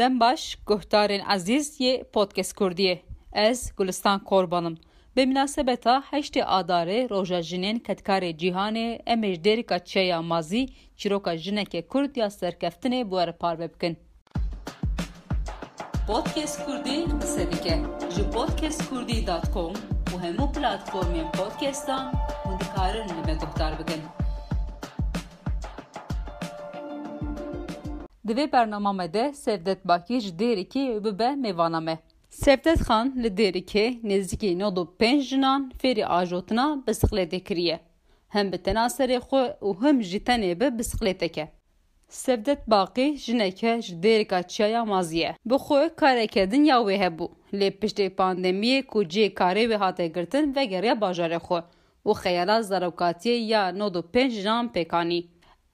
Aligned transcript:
Dem 0.00 0.20
baş 0.20 0.58
guhdarên 0.66 1.22
ezîz 1.34 1.80
yê 1.80 2.04
podcast 2.04 2.52
Kurdiyê. 2.58 2.98
Ez 3.32 3.72
Gulistan 3.76 4.24
Korbanım. 4.24 4.78
Bi 5.16 5.26
münasebeta 5.26 6.02
heştê 6.10 6.42
adarê 6.42 7.10
roja 7.10 7.40
jinên 7.40 7.78
ketkarê 7.86 8.36
cîhanê 8.36 9.00
em 9.06 9.22
ê 9.22 9.34
ji 9.34 9.40
dêrika 9.42 9.84
çeya 9.84 10.22
mazî 10.22 10.66
çîroka 10.96 11.34
jinekê 11.34 11.86
Kurd 11.86 12.16
ya 12.16 12.26
serkeftinê 12.26 13.10
bu 13.10 13.20
ere 13.20 13.32
parve 13.32 13.74
bikin. 13.74 13.98
Podcast 16.06 16.66
Kurdî 16.66 17.04
qise 17.20 17.52
dike 17.52 17.78
ji 18.14 18.30
podcastkurdî.com 18.30 19.72
û 20.12 20.14
hemû 20.24 20.46
platformên 20.54 21.32
podcastan 21.32 22.12
hûn 22.44 22.60
dikarin 22.60 23.08
li 23.08 23.22
me 28.24 28.28
guhdar 28.28 28.28
bikin. 28.28 28.28
Di 28.28 28.32
vê 28.32 28.52
bername 28.52 29.12
de 29.12 29.32
Sevdet 29.32 29.84
Bakî 29.84 30.20
ji 30.20 30.30
Dêrikê 30.30 31.04
bibe 31.04 31.24
mêvana 31.24 31.80
me. 31.80 31.98
Sevdet 32.30 32.78
Xan 32.78 33.12
li 33.16 33.28
Dêrikê 33.28 34.00
nêzîkî 34.02 34.58
nod 34.58 34.76
û 34.76 34.86
pênc 34.98 35.20
jinan 35.20 35.72
fêrî 35.82 36.04
ajotina 36.04 36.82
bisikletê 36.86 37.40
kiriye. 37.40 37.80
Hem 38.28 38.52
bi 38.52 38.58
tena 38.58 38.86
serê 38.86 39.18
xwe 39.18 39.56
û 39.60 39.74
him 39.82 40.02
jî 40.02 40.18
tenê 40.18 40.60
bi 40.60 40.78
bisikleteke. 40.78 41.48
Sevdet 42.08 42.68
Baqî 42.68 43.16
jineke 43.16 43.82
ji 43.82 43.94
Dêrika 43.94 44.48
Çiyaya 44.48 44.84
mazî 44.84 45.18
ye. 45.18 45.36
Bi 45.46 45.54
xwe 45.54 45.94
kareke 45.96 46.50
dinya 46.50 46.76
wê 46.76 46.96
hebû. 46.98 47.28
Lê 47.52 47.70
piştê 47.70 48.14
pandemiyê 48.14 48.82
ku 48.86 49.02
cê 49.02 49.34
karê 49.34 49.64
wê 49.70 49.76
hate 49.76 50.08
girtin 50.08 50.54
vegeriya 50.54 50.94
bajarê 50.94 51.38
xwe 51.38 51.62
û 52.04 52.14
xeyala 52.14 52.60
zarokatiyê 52.60 53.36
ya 53.52 53.72
nod 53.72 53.94
û 53.94 54.02
pênc 54.12 54.30
jinan 54.30 54.68
pêkanî. 54.68 55.26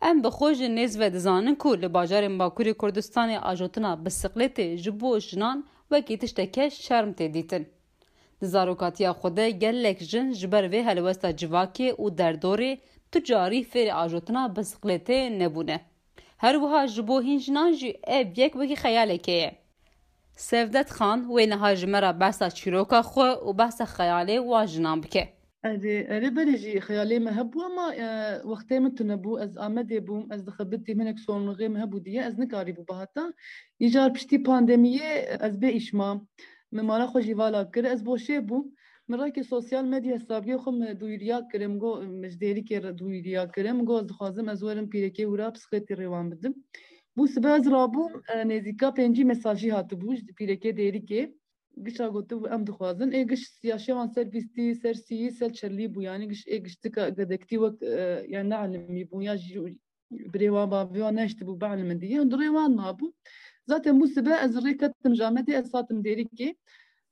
Em 0.06 0.22
bi 0.22 0.30
xwe 0.36 0.54
ji 0.54 0.68
nêz 0.76 0.92
ve 1.00 1.08
dizanin 1.12 1.54
ku 1.62 1.70
li 1.82 1.88
bajarên 1.94 2.38
Bakurê 2.38 2.74
Kurdistanê 2.80 3.38
ajotina 3.50 3.92
bisikletê 4.04 4.76
ji 4.76 5.00
bo 5.00 5.20
jinan 5.20 5.66
wekî 5.90 6.18
tişteke 6.18 6.70
şerm 6.70 7.10
tê 7.10 7.34
dîtin. 7.34 7.64
Di 8.40 8.46
zarokatiya 8.46 9.10
xwe 9.10 9.36
de 9.36 9.50
gelek 9.50 10.00
jin 10.00 10.32
ji 10.32 10.52
ber 10.52 10.64
vê 10.72 10.82
helwesta 10.88 11.30
civakê 11.30 11.88
û 12.02 12.04
derdorê 12.18 12.78
tu 13.12 13.24
carî 13.24 13.60
fêrê 13.72 13.92
ajotina 13.92 14.44
bisikletê 14.56 15.38
nebûne. 15.38 15.80
Her 16.36 16.54
wiha 16.54 16.86
ji 16.86 17.08
bo 17.08 17.22
hîn 17.22 17.38
jinan 17.38 17.72
jî 17.72 18.00
ev 18.02 18.26
yek 18.36 18.52
wekî 18.52 18.74
xeyalekê 18.84 19.30
ye. 19.30 19.50
Sevdet 20.36 20.90
Xan 20.90 21.20
wê 21.34 21.50
niha 21.50 21.76
ji 21.76 21.86
me 21.86 22.02
re 22.02 22.20
behsa 22.20 22.50
çîroka 22.50 23.00
xwe 23.00 23.30
û 23.46 23.58
behsa 23.58 23.84
xeyalê 23.84 24.36
wan 24.38 24.66
jinan 24.66 25.02
bike. 25.02 25.35
اري 25.65 26.17
اري 26.17 26.29
بلجي 26.29 26.79
خيالي 26.79 27.19
مهب 27.19 27.55
وما 27.55 27.85
وقت 28.45 28.73
ما 28.73 28.89
تنبو 28.89 29.37
از 29.37 29.57
آمده 29.57 29.99
بوم 29.99 30.27
از 30.31 30.45
دخبتي 30.45 30.93
منك 30.93 31.19
سون 31.19 31.49
غي 31.49 31.67
مهب 31.67 31.93
وديه 31.93 32.21
از 32.21 32.39
نكاري 32.39 32.71
بو 32.71 32.83
بهاتا 32.83 33.33
يجار 33.79 34.09
بشتي 34.09 34.37
بانديمية 34.37 35.37
از 35.41 35.57
بي 35.57 35.77
إشما 35.77 36.25
ممالا 36.71 37.07
خو 37.07 37.19
جيوالا 37.19 37.63
كر 37.63 37.85
از 37.85 38.03
بوشي 38.03 38.39
بو 38.39 38.71
من 39.07 39.19
راكي 39.19 39.43
سوسيال 39.43 39.85
ميديا 39.85 40.17
حسابي 40.17 40.57
خو 40.57 40.71
دويريا 40.71 41.47
كرم 41.51 41.79
جو 41.79 42.01
مجديري 42.01 42.61
كر 42.61 42.91
دويريا 42.91 43.45
كرم 43.45 43.85
جو 43.85 43.97
از 43.97 44.11
خازم 44.11 44.49
از 44.49 44.63
ورم 44.63 44.85
بيركي 44.85 45.25
ورا 45.25 45.49
بسخيتي 45.49 45.93
روان 45.93 46.29
بدم 46.29 46.53
بو 47.15 47.27
سبه 47.27 47.49
از 47.49 47.67
رابو 47.67 48.09
نزيكا 48.35 48.89
پنجي 48.89 49.23
مساجي 49.23 49.71
هاتو 49.71 49.95
بوش 49.95 50.19
بيركي 50.21 50.71
ديري 50.71 50.99
كي 50.99 51.33
gişa 51.84 52.06
gotu 52.08 52.42
em 52.54 52.66
dixwazin 52.66 53.10
ê 53.12 53.28
giş 53.30 53.42
siyaşewan 53.48 54.06
ser 54.06 54.32
bîstî 54.32 54.74
ser 54.74 54.94
sîyî 54.94 55.30
ser 55.30 55.52
çerlî 55.52 55.86
bû 55.94 56.02
yanî 56.02 56.28
giş 56.28 56.46
ê 56.46 56.56
giştika 56.64 57.08
gedektî 57.08 57.56
wek 57.62 57.76
yan 58.34 58.50
neelmî 58.50 59.02
bû 59.10 59.24
ya 59.24 59.36
jî 59.36 59.78
birê 60.32 60.48
wan 60.54 60.70
baviya 60.70 61.10
neştî 61.10 61.44
bû 61.48 61.60
beelmin 61.60 62.00
diye 62.00 62.20
dirê 62.32 62.48
wan 62.56 62.72
mabû 62.80 63.06
zaten 63.66 63.94
bû 64.00 64.06
sibe 64.14 64.34
ez 64.44 64.54
rê 64.64 64.72
ketim 64.80 65.12
jametê 65.20 65.52
ez 65.60 65.74
hatim 65.74 65.98
derîkê 66.06 66.56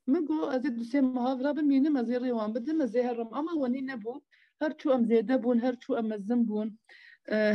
min 0.07 0.27
got 0.27 0.55
ez 0.55 0.65
ê 0.65 0.71
du 0.77 0.83
sê 0.93 1.01
muhavira 1.03 1.57
bimînim 1.57 1.97
ez 1.97 2.11
ê 2.11 2.17
rê 2.25 2.31
wan 2.39 2.55
bidim 2.55 2.81
ez 2.81 2.95
ê 2.95 3.03
herim 3.09 3.31
ama 3.33 3.53
wenî 3.63 3.81
nebû 3.91 4.21
her 4.61 4.71
çû 4.71 4.87
em 4.95 5.03
zêde 5.11 5.43
bûn 5.43 5.59
her 5.65 5.75
çû 5.83 5.99
em 5.99 6.07
mezin 6.07 6.49
bûn 6.49 6.69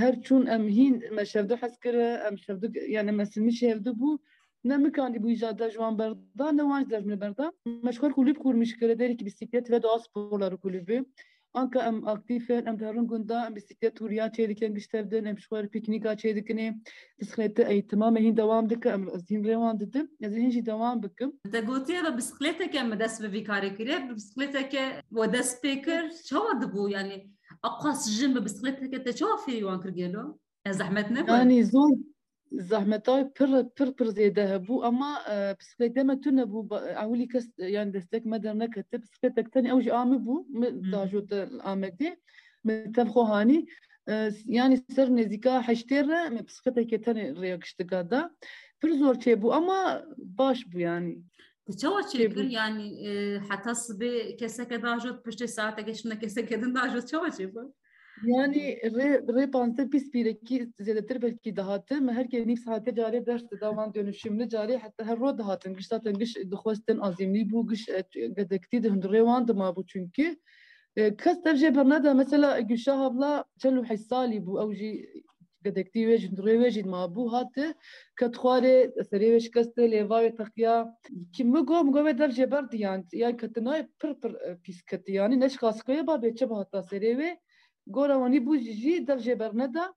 her 0.03 0.16
çûn 0.25 0.41
em 4.64 4.70
hîn 4.70 4.82
me 4.82 4.88
şevdû 4.88 5.04
hez 5.04 5.12
kire 5.12 5.12
em 5.12 5.16
şevdû 5.16 5.16
yani 5.16 5.16
me 5.16 5.16
silmî 5.16 5.16
şevdû 5.16 5.19
bû 5.19 5.19
نمیکانی 5.19 5.19
بوی 5.19 5.36
جاده 5.42 5.69
جوان 5.69 5.97
بردا 5.97 6.50
نه 6.50 6.64
وانج 6.70 6.86
دجمه 6.94 7.16
بردا 7.16 7.47
مشکل 7.66 8.12
کلیب 8.12 8.38
kurmuş 8.38 8.76
kere 8.78 8.98
deri 8.98 9.16
ki 9.16 9.26
bisiklet 9.26 9.70
ve 9.70 9.82
doğa 9.82 9.98
sporları 9.98 10.56
kulübü 10.56 11.04
Anka 11.54 11.86
em 11.86 12.08
aktifin 12.08 12.66
em 12.66 12.80
derun 12.80 13.06
gunda 13.06 13.47
em 13.47 13.56
bisiklet 13.56 13.97
turiya 13.97 14.32
çeydiken 14.32 14.75
giştevdin 14.75 15.25
em 15.25 15.38
şuar 15.38 15.69
piknika 15.69 16.16
çeydikini 16.16 16.80
bisikleti 17.20 17.62
eğitime 17.62 18.10
mehin 18.10 18.36
devam 18.36 18.70
dike 18.70 18.88
em 18.88 19.08
azim 19.14 19.44
revan 19.44 19.80
dedim 19.80 20.10
ez 20.20 20.34
hinji 20.34 20.66
devam 20.66 21.02
bikim 21.02 21.32
Te 21.52 21.60
gotiye 21.60 22.04
ve 22.04 22.16
bisikleteke 22.16 22.82
me 22.82 23.00
dest 23.00 23.22
ve 23.22 23.32
vikare 23.32 23.76
kire 23.76 24.10
bisikleteke 24.14 25.02
ve 25.12 25.32
dest 25.32 25.62
pekir 25.62 26.10
çava 26.25 26.60
dibu 26.60 26.88
yani 26.88 27.30
aqas 27.62 28.10
jin 28.10 28.34
be 28.34 28.44
bisikleteke 28.44 29.04
te 29.04 29.12
çava 29.12 29.36
feri 29.36 29.58
wan 29.58 29.80
kir 29.80 29.88
gelo 29.88 30.38
zahmet 30.72 31.10
ne 31.10 31.25
yani 31.28 31.64
zor 31.64 31.91
زحمتای 32.70 33.25
پر 33.25 33.62
پر 33.76 33.91
پر 33.91 34.06
زیده 34.06 34.54
هبو 34.54 34.82
اما 34.88 35.10
بسکلیت 35.60 35.98
ما 35.98 36.14
تو 36.14 36.30
نبو 36.30 36.75
اولی 36.75 37.26
کس 37.26 37.47
یعنی 37.58 37.91
دستک 37.91 38.26
ما 38.26 38.38
در 38.38 38.52
نکته 38.52 38.98
بسکلیت 38.98 39.50
تاني 39.52 39.70
اوج 39.70 39.88
آمي 39.88 40.19
بو 40.19 40.47
داجوت 40.92 41.32
آمدي 41.72 42.10
متفخو 42.64 43.22
هاني 43.22 43.66
yani 44.47 44.76
ser 44.94 45.16
nezika 45.16 45.69
heştere 45.69 46.30
me 46.30 46.44
psikete 46.44 47.00
tane 47.00 47.34
reakştıga 47.42 48.10
da 48.10 48.36
bir 48.82 48.98
zor 48.98 49.20
şey 49.20 49.42
bu 49.42 49.54
ama 49.54 50.04
baş 50.19 50.58
bu 50.72 50.78
yani 50.78 51.22
تشوى 51.70 52.02
تشيكر 52.02 52.44
يعني 52.60 52.86
حتى 53.48 53.72
صبي 53.84 54.12
كسك 54.41 54.70
داجوت 54.84 55.19
بشتي 55.26 55.47
ساعة 55.47 55.82
كشنا 55.88 56.14
كسك 56.22 56.50
دن 56.62 56.72
داجوت 56.72 57.04
تشوى 57.08 57.30
تشيكر 57.30 57.66
Yani 58.24 58.80
re, 58.84 59.22
re 59.35 59.52
panser 59.52 59.90
pis 59.90 60.13
bireki 60.13 60.69
zedetir 60.80 61.22
belki 61.22 61.56
dahatım. 61.56 62.09
Herkes 62.09 62.46
nif 62.46 62.59
saate 62.59 62.96
cari 62.96 63.25
ders 63.25 63.44
davan 63.62 63.94
dönüşümlü 63.94 64.50
cari 64.50 64.78
hatta 64.78 65.06
her 65.06 65.19
ro 65.19 65.38
dahatın. 65.38 65.74
Gış 65.74 65.88
zaten 65.88 66.13
gış 66.13 66.35
duhvastin 66.52 66.97
azimli 66.97 67.52
bu 67.52 67.68
gış 67.68 67.85
gedekti 68.13 68.84
de 68.84 68.90
hündüre 68.90 69.24
vandı 69.24 69.56
ma 69.56 69.75
bu 69.75 69.85
çünkü. 69.85 70.35
Kas 71.18 71.44
tercih 71.44 71.75
bernada 71.75 72.13
mesela 72.13 72.59
Gülşah 72.59 73.00
abla 73.00 73.46
çelu 73.59 73.85
hissali 73.85 74.46
bu 74.46 74.63
evci 74.63 75.09
gedekti 75.63 76.07
ve 76.07 76.22
hündüre 76.22 76.59
ve 76.59 76.84
ma 76.84 77.16
bu 77.16 77.34
hatı 77.34 77.74
katxare 78.16 78.91
seri 79.09 79.31
ve 79.31 79.40
şikaste 79.40 79.91
leva 79.91 80.22
ve 80.22 80.36
takya 80.36 80.97
kim 81.34 81.50
mi 81.50 81.59
gom 81.59 81.91
gome 81.91 82.18
derce 82.18 82.51
berdi 82.51 82.78
yani 82.78 83.03
yani 83.13 83.38
katına 83.38 83.88
pır 84.00 84.19
pır 84.19 84.36
pis 84.63 84.81
katı 84.81 85.12
yani 85.12 85.40
neş 85.40 85.57
kaskaya 85.57 86.07
ba 86.07 86.22
beçe 86.22 86.46
hatta 86.46 86.84
seri 86.84 87.18
ve 87.18 87.25
Gora 87.25 87.48
wani 87.94 88.39
bû 88.45 88.59
jî 88.59 89.07
dev 89.07 89.19
jê 89.19 89.39
berneda 89.39 89.94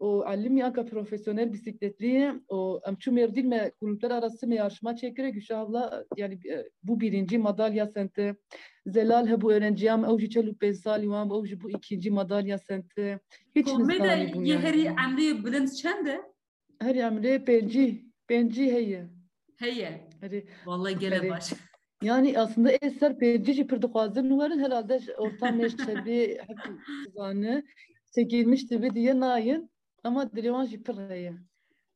û 0.00 0.08
elîmî 0.32 0.64
anka 0.64 0.84
profesyonel 0.84 1.48
bisikletliyê 1.54 2.26
û 2.56 2.58
em 2.88 2.94
çû 2.94 3.10
merdîn 3.10 3.48
me 3.48 3.70
kulüpler 3.80 4.10
arası 4.10 4.46
me 4.46 4.54
yarışma 4.54 4.92
çêkire 4.92 5.30
Gülşah 5.30 5.60
abla 5.60 6.04
yani 6.16 6.38
bû 6.86 7.00
birincî 7.00 7.38
madalya 7.38 7.86
sente. 7.86 8.36
Zelal 8.86 9.26
hebû 9.26 9.52
öğrenciyam 9.52 10.04
ew 10.04 10.18
jî 10.22 10.30
çel 10.30 10.46
û 10.52 10.54
pênc 10.58 10.74
salî 10.74 11.06
wan 11.12 11.28
ew 11.30 11.48
jî 11.48 11.56
bû 11.62 11.76
îkincî 11.76 12.10
madalya 12.10 12.58
sente. 12.58 13.20
Hiç 13.56 13.66
nizanî 13.66 14.32
bûn 14.32 14.58
herî 14.66 14.84
emrê 15.04 15.44
bilind 15.44 15.68
çend 15.68 16.06
e? 16.06 16.20
Herî 16.80 16.98
emrê 16.98 17.44
pêncî 17.48 17.86
pêncî 18.28 18.64
heye. 18.74 19.02
Heye. 19.58 20.08
Vallahi 20.66 20.98
gele 20.98 21.30
baş 21.30 21.52
Yani 22.02 22.38
aslında 22.38 22.72
eser 22.72 23.18
pir 23.18 23.44
dixwazin 23.44 24.28
werin 24.28 24.58
herhalde 24.58 25.00
ortam 25.18 25.56
meştebi 25.56 26.38
hep 26.46 26.58
zanı 27.16 27.64
çekilmişti 28.14 28.82
bir 28.82 28.94
diye 28.94 29.20
nayın 29.20 29.70
ama 30.04 30.22
dilêwan 30.22 30.66
jî 30.66 30.82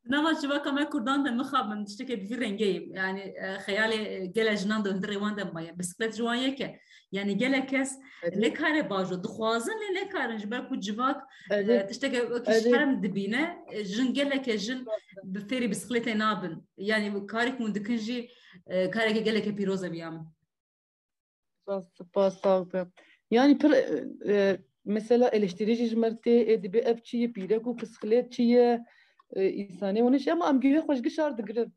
pir 0.05 0.13
heye. 0.13 0.23
Nava 0.23 0.41
civaka 0.41 0.73
me 0.73 0.91
Kurdan 0.91 1.25
de 1.25 1.31
mixabin 1.31 1.85
tiştekê 1.85 2.21
bivî 2.21 2.41
rengeyim. 2.41 2.95
Yani 2.95 3.35
xeyalê 3.67 4.25
gelek 4.33 4.59
jinan 4.59 4.85
de 4.85 4.89
hundirê 4.89 5.13
wan 5.13 5.37
de 5.37 5.45
maye 5.45 5.79
bisiklet 5.79 6.13
ji 6.13 6.17
wan 6.17 6.35
yeke. 6.35 6.81
Yani 7.13 7.37
gelek 7.37 7.69
kes 7.69 7.99
lê 8.25 8.55
kare 8.55 8.91
bajo. 8.91 9.25
Dixwazin 9.25 9.73
lê 9.73 9.97
lê 9.97 10.09
karin 10.09 10.39
ji 10.39 10.51
ber 10.51 10.69
ku 10.69 10.81
civak 10.81 11.23
tiştekê 11.51 12.45
wekî 12.45 12.71
şerm 12.71 13.03
dibîne 13.03 13.59
jin 13.85 14.15
geleke 14.15 14.59
jin 14.59 14.87
bi 15.25 15.39
fêrî 15.39 15.71
bisikletê 15.71 16.19
nabin. 16.19 16.69
Yani 16.77 17.27
karek 17.27 17.61
hûn 17.61 17.75
dikin 17.75 17.97
jî 17.97 18.29
kareke 18.69 19.21
geleke 19.21 19.57
pîroz 19.57 19.93
biyam. 19.93 20.33
Spas 21.95 22.41
sağ 22.41 22.67
Yani 23.31 23.59
pir 23.59 23.73
mesela 24.85 25.29
eleştirici 25.29 25.85
jmertê 25.85 26.53
edibi 26.53 26.79
ev 26.79 26.99
çiye 26.99 27.33
pîrek 27.33 27.63
û 27.63 27.81
bisiklet 27.81 28.33
çiye 28.33 28.85
îsanê 29.37 30.01
hûn 30.03 30.31
ama 30.33 30.49
em 30.49 30.61
güve 30.61 30.79
xweş 30.79 31.03
gişar 31.03 31.39
digirin. 31.39 31.73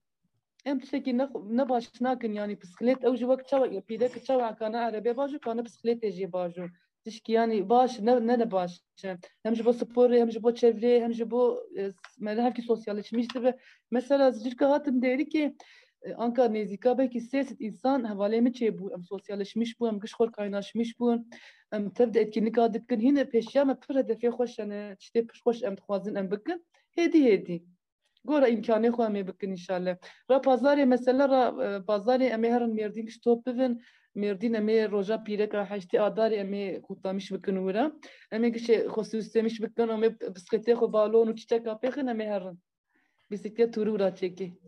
Em 0.66 0.80
tiştekî 0.80 1.18
ne 1.58 1.70
baş 1.70 2.02
nakin 2.02 2.34
yani 2.34 2.62
bisiklet 2.62 3.04
ew 3.04 3.18
ji 3.18 3.26
wek 3.26 3.48
çawa 3.48 3.82
pîrek 3.82 4.26
çawa 4.26 4.56
kana 4.56 4.78
erebê 4.90 5.18
bajo 5.18 5.40
kana 5.40 5.62
bisikletê 5.62 6.12
jî 6.12 6.34
bajo. 6.34 6.66
Tişki 7.04 7.32
yani 7.32 7.70
baş 7.70 8.00
ne 8.00 8.28
ne 8.28 8.40
de 8.40 8.52
baş. 8.52 8.82
Hem 9.44 9.56
ji 9.56 9.66
bo 9.66 9.70
sporê 9.70 10.20
hem 10.20 10.32
ji 10.32 10.44
bo 10.44 10.50
çevreyê 10.50 11.02
hem 11.02 11.14
ji 11.14 11.32
bo 11.32 11.60
me 12.20 12.44
hevkî 12.44 12.62
sosyalleşmiştir 12.62 13.44
ve 13.44 13.58
mesela 13.92 14.32
zicirka 14.32 14.70
hatim 14.70 15.02
değeri 15.02 15.30
ki 15.30 15.56
Anka 16.18 16.48
nezika 16.48 16.98
belki 16.98 17.22
sesit 17.22 17.62
insan 17.62 18.04
hevalê 18.04 18.42
min 18.42 18.52
çêbû 18.52 18.94
em 18.94 19.04
sosyalleşmiş 19.04 19.72
bû 19.74 19.90
em 19.90 20.00
gişxor 20.00 20.32
kaynaşmış 20.32 21.00
bûn 21.00 21.32
em 21.72 21.90
tev 21.90 22.14
de 22.14 22.22
etkinlika 22.22 22.74
dikin 22.74 23.00
hîne 23.00 23.22
pêşiya 23.22 23.66
me 23.66 23.76
pir 23.80 23.96
hedefê 23.96 24.30
xweş 24.30 24.60
hene 24.60 24.96
tiştê 25.00 25.28
pir 25.28 25.38
xweş 25.40 25.64
em 25.64 25.78
dixwazin 25.78 26.16
em 26.16 26.32
bikin 26.32 26.66
hêdî 26.97 27.21
hêdî 27.31 27.59
Gora 28.25 28.49
imkanê 28.49 28.91
xwe 28.95 29.05
em 29.05 29.17
ê 29.21 29.27
bikin 29.29 29.51
inşallah. 29.51 29.97
Ra 30.31 30.37
pazarê 30.37 30.85
mesela 30.87 31.29
ra 31.29 31.43
pazarê 31.91 32.27
em 32.37 32.45
ê 32.45 32.51
herin 32.55 32.73
mêrdîn 32.79 33.07
giş 33.07 33.19
top 33.19 33.47
bivin 33.47 33.83
مردین 34.15 34.57
امی 34.57 34.81
روزا 34.81 35.17
پیره 35.19 35.47
که 35.47 35.59
هشتی 35.59 35.99
آداری 35.99 36.39
امی 36.39 36.81
کوتامیش 36.81 37.33
بکن 37.33 37.57
ورا 37.57 37.93
امی 38.33 38.51
کش 38.55 38.67
خصوصیش 38.89 39.61
بکن 39.61 39.91
امی 39.91 40.09
بسکته 40.09 40.75
خو 40.77 40.87
بالون 40.89 41.29
و 41.29 41.33
چیچک 41.33 41.67
اپیخن 41.67 42.09
امی 42.09 42.25
هرن 42.25 42.59
bisiklet 43.31 43.75
turu 43.75 43.93
ura 43.93 44.15
çeki. 44.15 44.59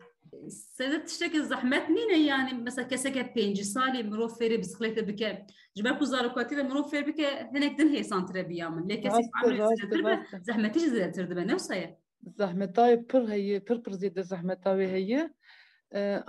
Sedet 0.48 1.08
tiştekî 1.08 1.42
zehmet 1.42 1.88
nîne 1.88 2.18
yani 2.18 2.54
mesela 2.54 2.88
keseke 2.88 3.20
pêncî 3.20 3.64
salî 3.64 4.04
mirov 4.04 4.28
fêrê 4.28 4.60
bisikletê 4.60 5.08
bike 5.08 5.46
ji 5.76 5.84
ber 5.84 5.98
ku 5.98 6.06
zarokatî 6.06 6.56
de 6.56 6.62
mirov 6.62 6.90
fêr 6.90 7.06
bike 7.06 7.50
hinek 7.54 7.78
din 7.78 7.88
hêsan 7.94 8.26
tire 8.26 8.42
min 8.70 8.88
lê 8.88 9.00
kesî 9.00 9.22
amrê 9.42 10.04
be 10.04 10.26
zehmetî 10.42 10.80
jî 10.80 10.86
zêdetir 10.86 11.30
dibe 11.30 11.46
زحمتاي 12.25 12.95
بر 12.95 13.25
هي 13.25 13.59
بر 13.59 13.77
بر 13.77 13.91
زيد 13.91 14.21
زحمتاوي 14.21 14.87
هي 14.87 15.29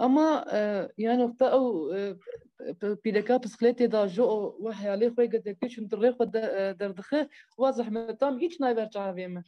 اما 0.01 0.45
يعني 0.99 1.25
وقتا 1.25 1.47
أو 1.47 1.91
بيدكا 3.05 3.37
بسكليتي 3.37 3.87
دا 3.87 4.07
جو 4.07 4.57
وحي 4.61 4.89
علي 4.89 5.11
خوي 5.11 5.27
قد 5.27 5.57
كيش 5.61 5.81
نطري 5.81 6.13
خو 6.13 6.25
دردخه 6.25 7.29
وزحمتام 7.59 8.39
هيك 8.39 8.61
نايبر 8.61 8.87
تعابيمه 8.87 9.45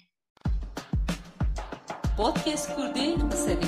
بودكاست 2.18 2.76
كردي 2.76 3.14
قصه 3.14 3.60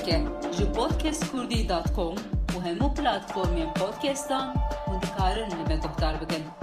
جو 0.58 0.66
بودكاست 0.66 1.32
كردي 1.32 1.62
دات 1.62 1.90
كوم 1.90 2.14
وهمو 2.56 2.88
بلاتفورمين 2.88 3.66
بودكاستان 3.66 4.54
ودكارن 4.88 5.48
لبه 5.48 5.74
دكتار 5.74 6.16
بكن 6.24 6.61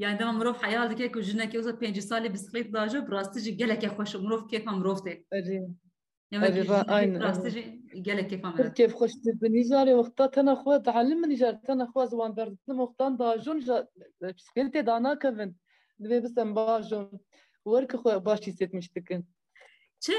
yani 0.00 0.18
dema 0.18 0.32
mirov 0.32 0.56
heyal 0.62 0.90
dike 0.90 1.12
ku 1.12 1.20
jinekê 1.28 1.56
wisa 1.60 1.72
pêncî 1.82 2.02
salê 2.10 2.32
bisiklet 2.32 2.72
dajo 2.72 2.98
bi 3.06 3.10
rastî 3.12 3.38
jî 3.44 3.52
gelekê 3.60 3.88
xweş 3.94 4.12
mirov 4.24 4.42
kêfa 4.50 4.72
mirov 4.80 4.98
tê 5.06 5.12
rastî 7.26 7.50
jî 7.54 7.62
gelek 8.08 8.26
kêfa 8.32 8.48
me 8.54 8.64
kêf 8.78 8.92
xweş 8.98 9.12
bi 9.42 9.48
nîjarê 9.56 9.92
wexta 10.00 10.24
tena 10.30 10.54
xwe 10.62 10.82
tehelim 10.86 11.18
min 11.20 11.30
nîjar 11.34 11.54
tena 11.66 11.84
xwe 11.92 12.06
ziwan 12.12 12.36
berditin 12.36 12.76
wextan 12.82 13.12
dajon 13.18 13.58
bisikletê 14.38 14.86
da 14.86 15.02
nakevin 15.02 15.50
divê 16.02 16.18
bisem 16.24 16.48
bajon 16.56 17.20
ورك 17.72 17.92
خو 17.96 18.20
باش 18.26 18.40
hissetmiştik. 18.48 19.08
Çi 20.01 20.13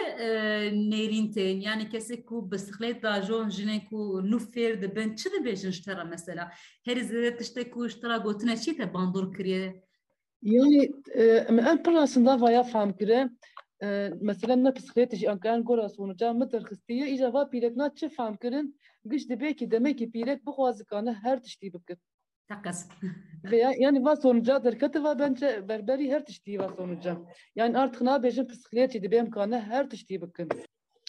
nêrîn 0.93 1.33
tên 1.35 1.61
yani 1.61 1.89
kesek 1.89 2.27
ku 2.29 2.51
bisiklet 2.53 3.03
da 3.03 3.23
jon 3.23 3.49
jinê 3.57 3.79
ku 3.89 3.99
nû 4.31 4.39
fêr 4.53 4.83
dibin 4.83 5.15
çi 5.17 5.29
dibêjin 5.29 5.71
ji 5.71 5.83
te 5.85 5.97
re 5.97 6.05
mesela? 6.05 6.53
Herî 6.85 7.01
zêde 7.01 7.37
tiştek 7.39 7.75
ku 7.75 7.89
ji 7.89 8.01
te 8.01 8.09
re 8.09 8.17
gotine 8.17 8.57
çî 8.57 8.77
te 8.77 8.95
bandor 8.95 9.35
kiriye? 9.35 9.85
Yani 10.43 10.91
em 11.71 11.83
pir 11.83 11.93
aslında 11.93 12.41
vaya 12.41 12.63
fehm 12.63 12.93
kire. 12.93 13.29
Mesela 14.21 14.57
ne 14.57 14.75
bisiklet 14.77 15.17
jî 15.17 15.31
ankayan 15.31 15.65
gora 15.65 15.89
sonuca 15.89 16.33
me 16.33 16.53
derxistiye 16.53 17.15
îja 17.15 17.33
va 17.33 17.51
pîrekna 17.51 17.95
çi 17.95 18.09
fehm 18.09 18.37
kirin? 18.43 18.81
Giş 19.11 19.29
dibe 19.29 19.57
ki 19.57 19.71
demek 19.71 19.99
ki 19.99 20.11
pîrek 20.11 20.47
bixwazikane 20.47 21.13
her 21.13 21.43
tiştî 21.43 21.73
bikin. 21.75 21.99
Takas. 22.49 22.89
Veya 23.45 23.73
yani 23.79 24.05
va 24.05 24.17
sonuca 24.17 24.65
derketi 24.65 25.05
va 25.05 25.19
bence 25.19 25.69
berberi 25.69 26.11
her 26.13 26.25
tiştiği 26.25 26.59
va 26.59 26.71
sonuca. 26.77 27.17
Yani 27.57 27.79
artık 27.79 28.03
ne 28.03 28.23
bejim 28.23 28.47
psikolojiydi 28.47 29.11
benim 29.11 29.31
kanı 29.31 29.61
her 29.61 29.91
tiştiği 29.91 30.21
bakın. 30.21 30.49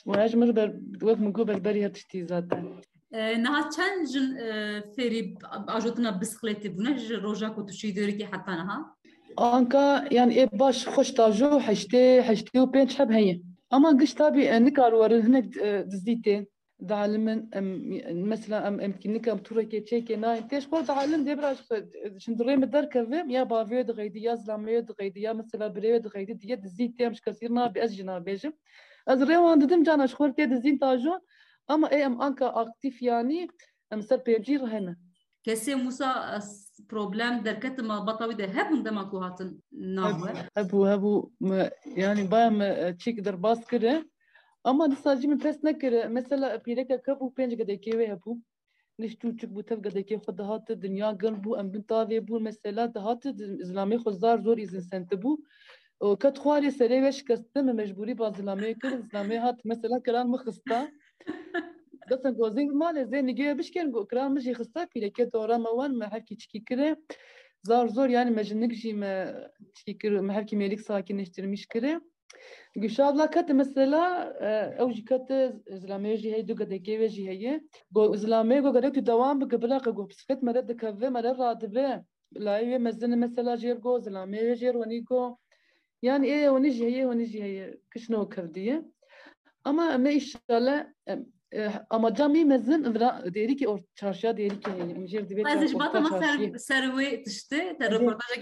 Ve 0.07 0.23
hecmir 0.23 0.55
ber 0.55 0.73
vek 1.01 1.19
mungu 1.19 1.47
berberi 1.47 1.83
her 1.83 1.93
tiştiği 1.93 2.25
zaten. 2.25 2.65
Naha 3.13 3.69
çend 3.69 4.07
jin 4.07 4.37
feri 4.95 5.35
ajotuna 5.67 6.21
bisikleti 6.21 6.77
buna 6.77 6.97
ji 6.97 7.21
roja 7.21 7.55
ku 7.55 7.65
tu 7.65 7.73
şidiri 7.73 8.17
ki 8.17 8.27
hatta 8.31 8.51
naha? 8.51 8.95
Anka 9.37 10.07
yani 10.11 10.39
e 10.39 10.59
baş 10.59 10.87
hoş 10.87 11.11
tajo 11.11 11.59
heşte 11.59 12.23
heşte 12.27 12.61
u 12.61 12.71
penç 12.71 12.99
hep 12.99 13.11
heye. 13.11 13.41
Ama 13.69 13.91
gış 13.91 14.13
tabi 14.13 14.65
nikar 14.65 14.91
var 14.91 15.13
hnek 15.13 15.53
dizdite. 15.91 16.47
دعلمن 16.80 17.48
مثلا 18.28 18.68
ام 18.68 18.80
امكنك 18.80 19.28
ام 19.28 19.38
توركي 19.38 19.80
تشيكي 19.80 20.16
ناي 20.16 20.42
تيش 20.42 20.66
قول 20.66 20.84
دعلم 20.84 21.24
دي 21.24 21.34
براش 21.34 21.58
شندري 22.16 22.56
مدر 22.56 22.84
كذب 22.84 23.30
يا 23.30 23.42
بافيو 23.42 23.82
دغيدي 23.82 24.22
يا 24.22 24.34
زلاميو 24.34 24.80
دغيدي 24.80 25.22
يا 25.22 25.32
مثلا 25.32 25.68
بريو 25.68 25.96
دغيدي 25.96 26.32
دي 26.32 26.54
دزي 26.56 26.88
تيمش 26.88 27.20
كثيرنا 27.20 27.66
بأسجنا 27.66 28.18
بيجم 28.18 28.52
از 29.08 29.22
ريوان 29.22 29.58
ددم 29.58 29.82
جانا 29.82 30.06
شخور 30.06 30.30
تي 30.30 30.46
دزين 30.46 30.78
تاجون 30.78 31.18
اما 31.70 31.92
اي 31.92 32.06
ام 32.06 32.22
انكا 32.22 32.60
اكتيف 32.60 33.02
يعني 33.02 33.48
ام 33.92 34.00
سر 34.00 34.16
بيجير 34.16 34.64
هنا 34.64 34.96
كسي 35.44 35.74
موسى 35.74 36.40
بروبلم 36.90 37.42
دركت 37.42 37.80
ما 37.80 37.98
بطوي 37.98 38.34
ده 38.34 38.44
هبون 38.44 38.82
دما 38.82 39.02
كو 39.02 39.18
هاتن 39.18 39.58
ناوه 39.72 40.48
هبو 40.58 40.86
هبو 40.86 41.30
يعني 41.96 42.22
بايم 42.22 42.90
تشيك 42.90 43.20
درباس 43.20 43.66
كده 43.66 44.08
ama 44.63 44.95
sadece 45.03 45.27
min 45.27 45.39
pes 45.39 45.63
nekir. 45.63 46.07
Mesela 46.07 46.63
pîreka 46.63 47.01
kev 47.01 47.13
û 47.13 47.33
pênc 47.35 47.53
gedekê 47.61 47.91
wê 47.99 48.05
hebû. 48.13 48.41
Liş 48.99 49.13
çûçik 49.13 49.51
bû 49.55 49.65
tev 49.65 49.79
gedekê 49.79 50.15
xwe 50.15 50.37
dihate 50.37 50.81
dinya 50.81 51.11
gil 51.11 51.35
bû 51.43 51.59
em 51.59 51.73
bin 51.73 51.81
tavê 51.81 52.19
bû 52.27 52.43
mesela 52.43 52.93
dihate 52.95 53.29
zilamê 53.69 53.95
xwe 53.95 54.11
zar 54.11 54.37
zor 54.39 54.57
îzin 54.57 54.79
sente 54.79 55.15
bû. 55.15 55.31
Ket 56.21 56.37
xwarê 56.37 56.71
serê 56.79 56.97
wê 57.05 57.11
şikestin 57.11 57.65
me 57.65 57.73
mecbûrî 57.81 58.17
ba 58.17 58.27
zilamê 58.27 58.79
kir. 58.79 58.89
Zilamê 58.89 59.37
hat 59.37 59.59
mesela 59.65 60.03
kiran 60.03 60.29
min 60.29 60.37
xista. 60.37 60.91
Desen 62.09 62.33
gozên 62.33 62.67
malê 62.81 63.03
zê 63.11 63.19
nigê 63.29 63.57
bişkin 63.57 63.91
got 63.91 64.09
kiran 64.09 64.33
min 64.33 64.39
jî 64.39 64.51
xista 64.51 64.87
pîreke 64.87 65.31
dora 65.31 65.57
me 65.57 65.69
wan 65.69 65.97
me 65.97 66.05
hevkî 66.05 66.37
çikî 66.37 66.65
kire. 66.65 66.95
Zar 67.63 67.87
zor 67.87 68.09
yani 68.09 68.31
mejinnik 68.31 68.73
jî 68.73 68.93
me 68.93 69.13
çikî 69.73 69.97
kir 69.97 70.11
me 70.11 70.33
hevkî 70.33 70.55
mêlik 70.55 70.81
sakinleştirmiş 70.81 71.65
kire. 71.65 72.01
Güşabla 72.75 73.29
kat 73.29 73.49
mesela 73.49 74.33
ew 74.79 74.93
jî 74.93 75.05
kat 75.05 75.29
zilamê 75.81 76.17
jî 76.17 76.31
heye 76.33 76.47
du 76.47 76.53
gedekê 76.53 76.93
wê 77.01 77.07
jî 77.07 77.27
heye 77.27 77.61
got 77.91 78.15
zilamê 78.15 78.61
got 78.61 78.73
gerek 78.73 78.93
tu 78.93 79.05
dewam 79.05 79.41
bike 79.41 79.61
bilaqe 79.61 79.91
got 79.91 80.09
bisiklet 80.09 80.43
mere 80.43 80.67
dikeve 80.67 81.09
mere 81.09 81.37
radibe 81.37 82.03
layê 82.35 82.65
wê 82.71 82.79
mezin 82.79 83.19
mesela 83.19 83.53
jêr 83.53 83.79
got 83.79 84.07
zilamê 84.07 84.39
wê 84.47 84.53
jêr 84.61 84.73
wenî 84.73 85.03
got 85.03 85.37
yani 86.01 86.27
ê 86.27 86.39
wenî 86.53 86.71
jî 86.71 86.85
heye 86.85 87.03
wenî 87.03 87.25
jî 87.25 87.43
heye 87.43 87.77
kişno 87.93 88.29
ama 89.63 89.83
ê 89.95 90.11
inşallah 90.13 90.85
ama 91.89 92.13
camî 92.13 92.45
mezin 92.45 92.93
vira 92.93 93.23
derîkî 93.33 93.67
or 93.67 93.79
çarşıya 93.95 94.37
derîkî 94.37 94.71
heye 94.71 94.83
em 94.83 95.05
jêr 95.05 95.23
divê 95.29 95.63
Ez 95.63 95.69
ji 95.71 95.79
batama 95.79 96.09
ser 96.57 96.83
wê 96.83 97.23
tiştê 97.23 97.77
te 97.77 97.85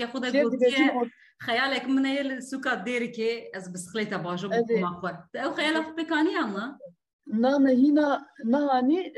xwe 0.05 0.34
de 0.34 0.41
gotiye 0.43 0.93
خيالك 1.43 1.85
من 1.85 2.07
هي 2.07 2.21
السوكا 2.21 2.75
ديركي 2.75 3.50
از 3.57 3.69
بسخليتا 3.69 4.16
باجو 4.16 4.49
بكما 4.49 5.26
او 5.37 5.52
خيالك 5.52 5.88
بكاني 5.97 6.38
الله 6.38 6.78
نعم 7.26 7.66
هنا 7.66 8.26
نهاني 8.45 9.12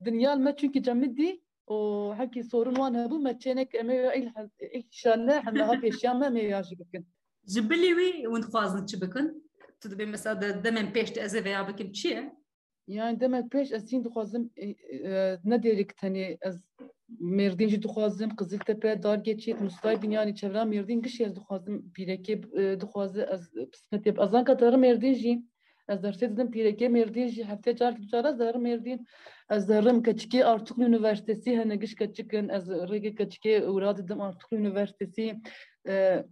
دنيا 0.00 0.34
ما 0.34 0.52
çünkü 0.52 0.80
جمدي 0.80 1.42
وحكي 1.66 2.42
صورون 2.42 2.78
وان 2.78 2.96
هبو 2.96 3.18
ما 3.18 3.32
تشينك 3.32 3.76
اما 3.76 4.14
ان 4.14 4.82
شاء 4.90 5.14
الله 5.14 5.40
حنا 5.40 5.70
هابي 5.70 5.88
اشياء 5.88 6.14
ما 6.14 6.26
يعجبكن 6.26 7.04
جبلي 7.48 7.94
وي 7.94 8.26
وين 8.26 8.42
خوازن 8.42 8.86
تشبكن 8.86 9.34
تدبي 9.80 10.06
مثلا 10.06 10.50
دمن 10.50 10.92
بيش 10.92 11.10
تأذي 11.10 11.42
veya 11.42 11.70
بكم 11.70 11.92
تشي 11.92 12.30
يعني 12.88 13.16
دمن 13.16 13.40
بيش 13.40 13.72
اسين 13.72 14.02
دخوازم 14.02 14.48
نديرك 15.44 15.92
تاني 15.92 16.38
از 16.42 16.60
مردین 16.78 16.93
Merdin 17.19 17.67
jî 17.67 17.83
dixwazim 17.83 18.29
Qiziltepe, 18.35 18.91
Dargechê, 19.03 19.53
Mustaî 19.63 20.01
Binyanî, 20.01 20.35
çevra 20.35 20.65
Merdin 20.65 21.01
giş 21.01 21.19
yez 21.19 21.35
dixwazim 21.35 21.91
pîrekê 21.95 22.35
dixwaze 22.81 23.21
ez 23.33 23.41
pismetê 23.73 24.09
ez 24.25 24.33
anka 24.33 24.59
darim 24.59 24.79
Merdin 24.79 25.13
jî 25.13 25.43
ez 25.89 25.99
dersê 26.03 26.31
didim 26.31 26.47
pîrekê 26.55 26.89
Merdin 26.89 27.27
jî 27.27 27.41
heftê 27.43 27.77
çar 27.77 27.95
ki 27.95 28.07
çar 28.07 28.25
ez 28.25 28.39
derim 28.39 28.61
Merdin 28.61 29.05
ez 29.49 29.69
derim 29.69 29.97
keçikê 30.03 30.43
Artuklu 30.43 30.83
Üniversitesî 30.83 31.57
hene 31.57 31.75
giş 31.75 31.95
keçikin 31.95 32.49
ez 32.49 32.67
rêgê 32.69 33.15
keçikê 33.15 33.53
wira 33.65 33.97
didim 33.97 34.21
Artuklu 34.21 34.57
Üniversitesî 34.57 35.35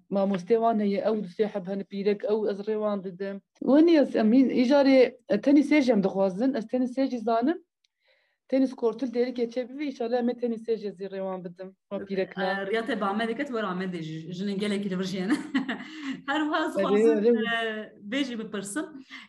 mamoste 0.10 0.53
wan 0.53 0.80
heye 0.80 1.00
ew 1.10 1.24
du 1.24 1.27
sêheb 1.27 1.68
hene 1.72 1.84
pîrek 1.84 2.24
ew 2.24 2.50
ez 2.51 2.60
rê 2.60 2.74
wan 2.84 3.03
didim. 3.03 3.42
Wenê 3.62 4.01
ez 4.01 4.15
emîn 4.15 4.50
îjarê 4.50 5.00
tenî 5.42 5.63
sêj 5.63 5.92
em 5.92 6.01
tenis 8.49 8.75
kortul 8.75 9.14
deri 9.14 9.35
geçebilir 9.35 9.87
inşallah 9.87 10.23
me 10.23 10.37
tenise 10.37 10.76
jezi 10.76 11.11
rewan 11.11 11.44
bidim 11.44 11.76
pirekna 12.06 12.66
riyate 12.66 13.00
ba 13.00 13.12
me 13.12 13.28
diket 13.28 13.47
wera 13.47 13.75
me 13.75 13.92
de 13.92 14.02
jinin 14.02 14.58
gelek 14.58 14.90
li 14.90 14.99
virjiyene 14.99 15.37
her 16.26 16.40
waz 16.40 16.76
bêjî 18.12 18.38
bipirsin 18.38 18.87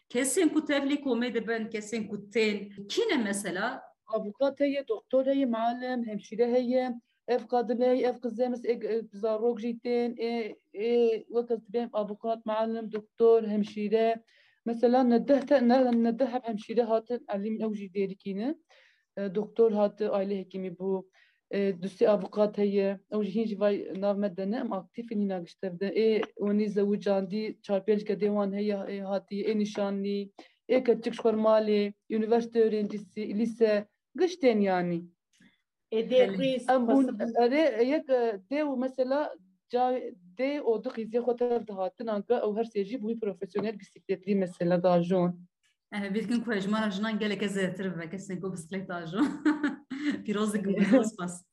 kesên 0.09 0.49
ku 0.53 0.65
tevlî 0.65 0.95
komê 0.95 1.33
dibin 1.33 1.69
kesên 1.69 2.07
ku 2.07 2.29
tên 2.29 2.69
kîne 2.87 3.17
mesela 3.23 3.89
افوکات 4.15 4.61
هي 4.61 4.77
دكتور 4.93 5.23
هي 5.31 5.45
معلم 5.45 5.99
همشيره 6.09 6.45
هي 6.45 6.93
اف 7.29 7.45
قادم 7.45 7.81
هي 7.81 8.09
اف 8.09 8.17
قزامس 8.23 8.61
بزاروك 9.13 9.57
جيتين 9.59 10.09
اي 10.23 10.55
اي 10.75 11.25
وقت 11.29 11.61
بين 11.73 11.89
افوكات 11.93 12.39
معلم 12.45 12.85
دكتور 12.97 13.39
همشيره 13.45 14.15
مثلا 14.65 15.03
ندهت 15.03 15.53
ندهب 16.07 16.41
همشيره 16.49 16.83
هات 16.83 17.07
علم 17.29 17.63
اوجي 17.63 17.87
ديركينه 17.87 18.55
دكتور 19.17 19.73
هات 19.73 20.03
aile 20.03 20.35
hekimi 20.37 20.69
bu 20.79 21.03
دوسي 21.53 22.07
افوكات 22.07 22.59
هي 22.59 22.99
او 23.13 23.23
جهين 23.23 23.45
جواي 23.45 23.91
ناف 23.91 24.17
مدنا 24.17 24.61
ام 24.61 24.73
اكتيف 24.73 25.11
اني 25.11 25.25
ناقشتر 25.25 25.77
اي 25.83 26.21
وني 26.37 26.67
زوجان 26.67 27.27
دي 27.27 27.59
چارپيج 27.63 28.03
كديوان 28.03 28.53
هي 28.53 28.73
هاتي 29.01 29.47
اي 29.47 29.53
نشاني 29.53 30.31
اي 30.69 30.81
كتك 30.81 31.13
شكر 31.13 31.35
مالي 31.35 31.93
يونيفرسيتي 32.09 32.59
öğrencisi 32.69 33.33
lise 33.39 33.85
قشتين 34.19 34.61
يعني 34.61 35.09
يك 37.81 38.11
ديو 38.49 38.75
مثلا 38.75 39.35
جا 39.71 40.13
دي 40.37 40.59
او 40.59 40.77
دو 40.77 40.89
خيزي 40.89 41.21
خوتر 41.21 41.57
دهاتن 41.57 42.09
انكا 42.09 42.37
او 42.37 42.57
هر 42.57 42.63
سيجي 42.63 42.97
بوي 42.97 43.13
بروفيسيونيل 43.13 43.75
بيسيكليتلي 43.75 44.35
مثلا 44.35 44.75
داجون 44.75 45.45
Vîtin 45.92 46.40
ku 46.40 46.52
hejmara 46.52 46.90
jinan 46.90 47.18
gelekê 47.18 47.48
zêtir 47.48 47.94
bibe 47.94 48.10
kesên 48.10 48.40
ku 48.40 48.52
bisiklet 48.52 48.90
ajin 48.90 49.42
pîrozek 50.24 50.66
spas. 51.04 51.44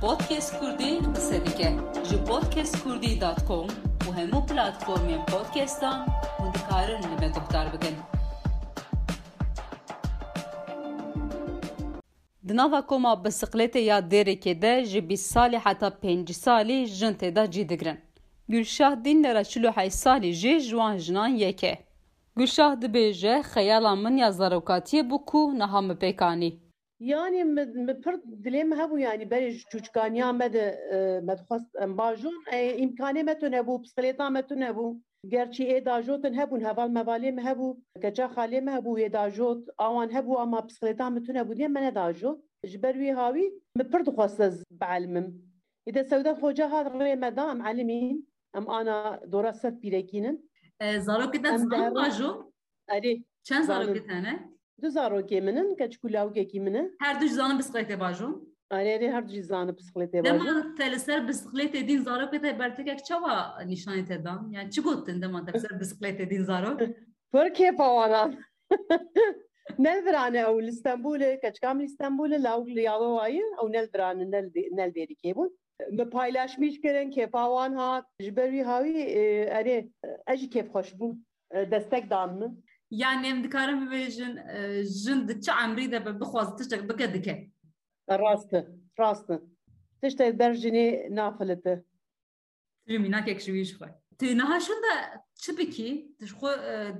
Podcast 0.00 0.60
Kurdî 0.60 0.98
qise 1.14 1.46
dike 1.46 1.70
ji 2.08 2.24
podcastkurdî.com 2.24 3.68
û 4.06 4.08
hemû 4.18 4.40
platformên 4.48 5.26
podcastan 5.26 6.06
hûn 6.38 6.54
dikarin 6.54 7.02
li 7.02 7.16
me 7.20 7.28
guhdar 7.28 7.72
bikin. 7.72 7.94
Di 12.48 12.56
nava 12.56 12.86
koma 12.86 13.12
bisikletê 13.24 13.78
ya 13.78 13.98
derekê 13.98 14.62
de 14.62 14.84
ji 14.84 15.08
bîst 15.08 15.32
salî 15.32 15.58
heta 15.58 15.88
pêncî 15.88 16.32
salî 16.32 16.86
jin. 16.86 17.16
Gülşah 18.48 19.04
dînlera 19.04 19.44
çil 19.44 19.64
û 19.64 19.70
heyş 19.76 19.94
salî 19.94 20.30
jê 20.42 20.58
ji 20.58 20.70
wan 20.78 20.96
jinan 20.96 21.28
yek 21.28 21.64
e. 21.64 21.74
Gülşah 22.36 22.72
dibêje 22.82 23.34
xeyala 23.52 23.96
min 23.96 24.16
ya 24.16 24.28
zarokatiyê 24.28 25.02
bû 25.10 25.24
ku 25.24 25.58
niha 25.58 25.80
me 25.80 25.94
pêkanî. 25.94 26.50
Yani 27.00 27.44
me 27.44 28.00
pir 28.02 28.14
dilê 28.44 28.64
me 28.64 28.76
hebû 28.76 29.00
yani 29.00 29.24
berê 29.24 29.50
ji 29.50 29.64
çûçkaniya 29.72 30.32
me 30.38 30.52
de 30.52 30.64
me 31.26 31.38
dixwast 31.38 31.76
em 31.82 31.98
bajon 31.98 32.34
îmkanê 32.84 33.22
me 33.24 33.38
tune 33.38 33.56
hebû 33.56 33.82
piskilêta 33.82 34.32
me 34.32 34.42
tune 34.46 34.64
hebû 34.64 35.00
gerçî 35.28 35.64
ê 35.64 35.84
dajotin 35.84 36.34
hebûn 36.34 36.60
heval 36.60 36.88
mevalê 36.88 37.32
me 37.32 37.42
hebû 37.42 37.76
keça 38.02 38.24
xalê 38.24 38.60
me 38.60 38.72
hebû 38.72 39.00
ê 39.00 39.12
dajot 39.12 39.68
awan 39.78 40.08
hebû 40.08 40.38
ama 40.38 40.58
piskilêta 40.58 41.14
me 41.14 41.22
tune 41.22 41.38
hebû 41.38 41.56
diye 41.56 41.68
me 41.68 41.80
nedajot 41.82 42.38
ji 42.64 42.82
ber 42.82 42.94
wî 42.94 43.12
hawî 43.12 43.52
me 43.76 43.84
pir 43.90 44.06
dixwast 44.06 44.40
ez 44.40 44.64
bielmim 44.70 45.26
ê 45.88 45.94
de 45.94 46.04
sewda 46.04 46.32
xoca 46.40 46.72
hat 46.72 46.86
rê 46.86 47.16
me 47.16 47.36
da 47.36 47.50
em 47.50 47.66
elimîn 47.66 48.33
em 48.54 48.68
ana 48.68 49.20
dora 49.32 49.52
sed 49.52 49.74
pîrekînin 49.82 50.50
zarokê 50.80 51.58
ziman 51.58 51.94
bajo 51.94 52.52
erê 52.88 53.24
çend 53.42 53.64
zarokê 53.64 54.06
tane 54.06 54.54
Du 54.82 54.86
zarokê 54.86 55.40
min 55.40 55.56
in 55.56 55.76
keçikû 55.76 56.12
lawgekî 56.12 56.60
min 56.60 56.74
e 56.74 56.90
her 57.00 57.20
du 57.20 57.26
ji 57.26 57.34
zanin 57.34 57.58
bisikletê 57.58 58.00
bajon 58.00 58.54
erê 58.70 59.10
her 59.12 59.28
du 59.28 59.32
jî 59.32 59.42
zanin 59.42 59.72
bisikletê 59.72 60.24
Dema 60.24 60.74
te 60.78 60.92
li 60.92 60.98
ser 61.00 61.20
bisikletê 61.28 61.88
dîn 61.88 62.02
zarokê 62.02 62.40
te 62.42 62.58
bertekek 62.58 63.04
çawa 63.04 63.62
nîşanê 63.66 64.06
te 64.06 64.24
dan 64.24 64.50
yani 64.50 64.70
çi 64.70 64.80
gotin 64.80 65.22
dema 65.22 65.44
te 65.44 65.52
li 65.52 65.60
ser 65.60 65.70
bisikletê 65.70 66.30
dîn 66.30 66.42
zarok 66.42 66.78
Pir 67.32 67.46
kêfa 67.58 67.86
wanan 67.98 68.30
Nelvirane 69.78 70.40
ew 70.40 70.66
li 70.66 70.72
Stenbolê 70.72 71.40
keçikam 71.40 71.80
li 75.80 75.86
Stenbolê 75.86 75.98
law 75.98 75.98
li 75.98 75.98
Yalowayê 75.98 75.98
ew 75.98 75.98
nelvirane 75.98 75.98
nel 75.98 75.98
derîkê 75.98 75.98
bûn 75.98 75.98
bi 75.98 76.10
paylaşmış 76.10 76.80
kirin 76.80 77.10
kêfa 77.10 77.44
wan 77.44 77.74
hat 77.74 78.06
ji 78.20 78.36
ber 78.36 78.48
wî 78.48 78.62
hawî 78.62 78.92
erê 79.48 79.90
ez 80.26 80.40
jî 80.40 80.48
kêf 80.50 80.68
xweş 80.68 80.92
bûm 80.98 81.18
destek 81.70 82.10
dan 82.10 82.38
min. 82.38 82.64
Yani 82.90 83.26
em 83.26 83.44
dikarin 83.44 83.86
bibêjin 83.86 84.34
jin 84.82 85.28
di 85.28 85.40
çi 85.40 85.50
emrî 85.64 85.92
de 85.92 86.20
bixwaz 86.20 86.56
tiştek 86.56 86.88
bike 86.88 87.14
dike. 87.14 87.50
Rast 88.10 88.54
e 88.54 88.66
rast 88.98 89.30
e 89.30 89.40
tiştek 90.02 90.38
ber 90.38 90.54
jinê 90.54 91.16
nafilite 91.16 91.84
mînakek 92.86 93.40
ji 93.40 93.52
wî 93.52 93.64
ji 93.64 93.74
xwe. 93.74 93.88
Tu 94.18 94.26
niha 94.26 94.60
şin 94.60 94.82
de 94.82 95.20
çi 95.34 95.58
bikî? 95.58 96.16
Tu 96.18 96.26
ji 96.26 96.34
xwe 96.34 96.52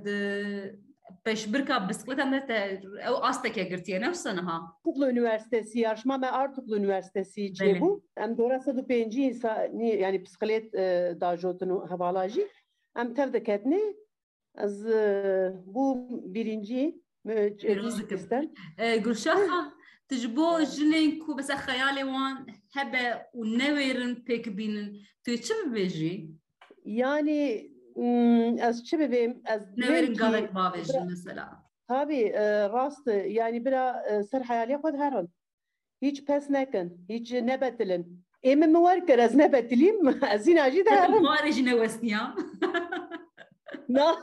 di 0.05 0.84
peşbirka 1.23 1.89
bisikleta 1.89 2.25
me 2.25 2.45
te 2.45 2.81
ew 3.07 3.15
asteke 3.21 3.63
girtiye 3.63 4.01
nefsa 4.01 4.33
niha 4.33 4.61
Kuklu 4.83 5.09
Üniversitesi 5.09 5.79
yarışma 5.79 6.17
me 6.17 6.29
Artuklu 6.29 6.77
Üniversitesi 6.77 7.41
çêbû 7.41 8.01
em 8.17 8.37
dora 8.37 8.59
sed 8.59 8.77
û 8.77 8.87
pêncî 8.87 9.23
yani 10.03 10.21
bisiklet 10.21 10.73
dajotin 11.21 11.69
û 11.69 11.91
hevala 11.91 12.29
jî 12.29 12.47
em 12.95 13.13
tev 13.13 13.33
diketine 13.33 13.81
ez 14.57 14.85
bû 15.73 15.85
birincî 16.33 17.01
istem 18.11 18.51
Gulşah 19.03 19.37
Tu 20.09 20.15
ji 20.15 20.35
bo 20.35 20.61
jinên 20.61 21.19
ku 21.19 21.37
besa 21.37 21.53
xeyalê 21.53 22.03
wan 22.13 22.47
hebe 22.75 23.05
û 23.33 23.41
newêrin 23.59 24.13
pêk 24.27 24.57
bînin 24.57 24.87
tu 25.23 25.31
çi 25.37 25.53
bibêjî 25.53 26.13
از 28.61 28.85
چه 28.85 28.97
ببیم؟ 28.97 29.41
از 29.45 29.61
نویرین 29.77 30.13
گلک 30.13 30.51
باویشن 30.51 31.05
مثلا 31.05 31.47
طبی 31.87 32.31
راست 32.71 33.07
یعنی 33.07 33.59
برا 33.59 33.95
سر 34.31 34.39
حیالی 34.39 34.77
خود 34.77 34.95
هران 34.95 35.27
هیچ 35.99 36.25
پس 36.25 36.51
نکن، 36.51 36.91
هیچ 37.07 37.33
نبتلن 37.33 38.05
ایم 38.41 38.65
موار 38.65 38.99
کر 38.99 39.19
از 39.19 39.35
نبتلیم 39.37 39.95
از 40.21 40.47
این 40.47 40.59
عجید 40.59 40.87
هران 40.87 41.13
ایم 41.13 41.21
مواری 41.21 41.53
جی 41.53 41.61
نوستنیا 41.61 42.35
نا 43.89 44.15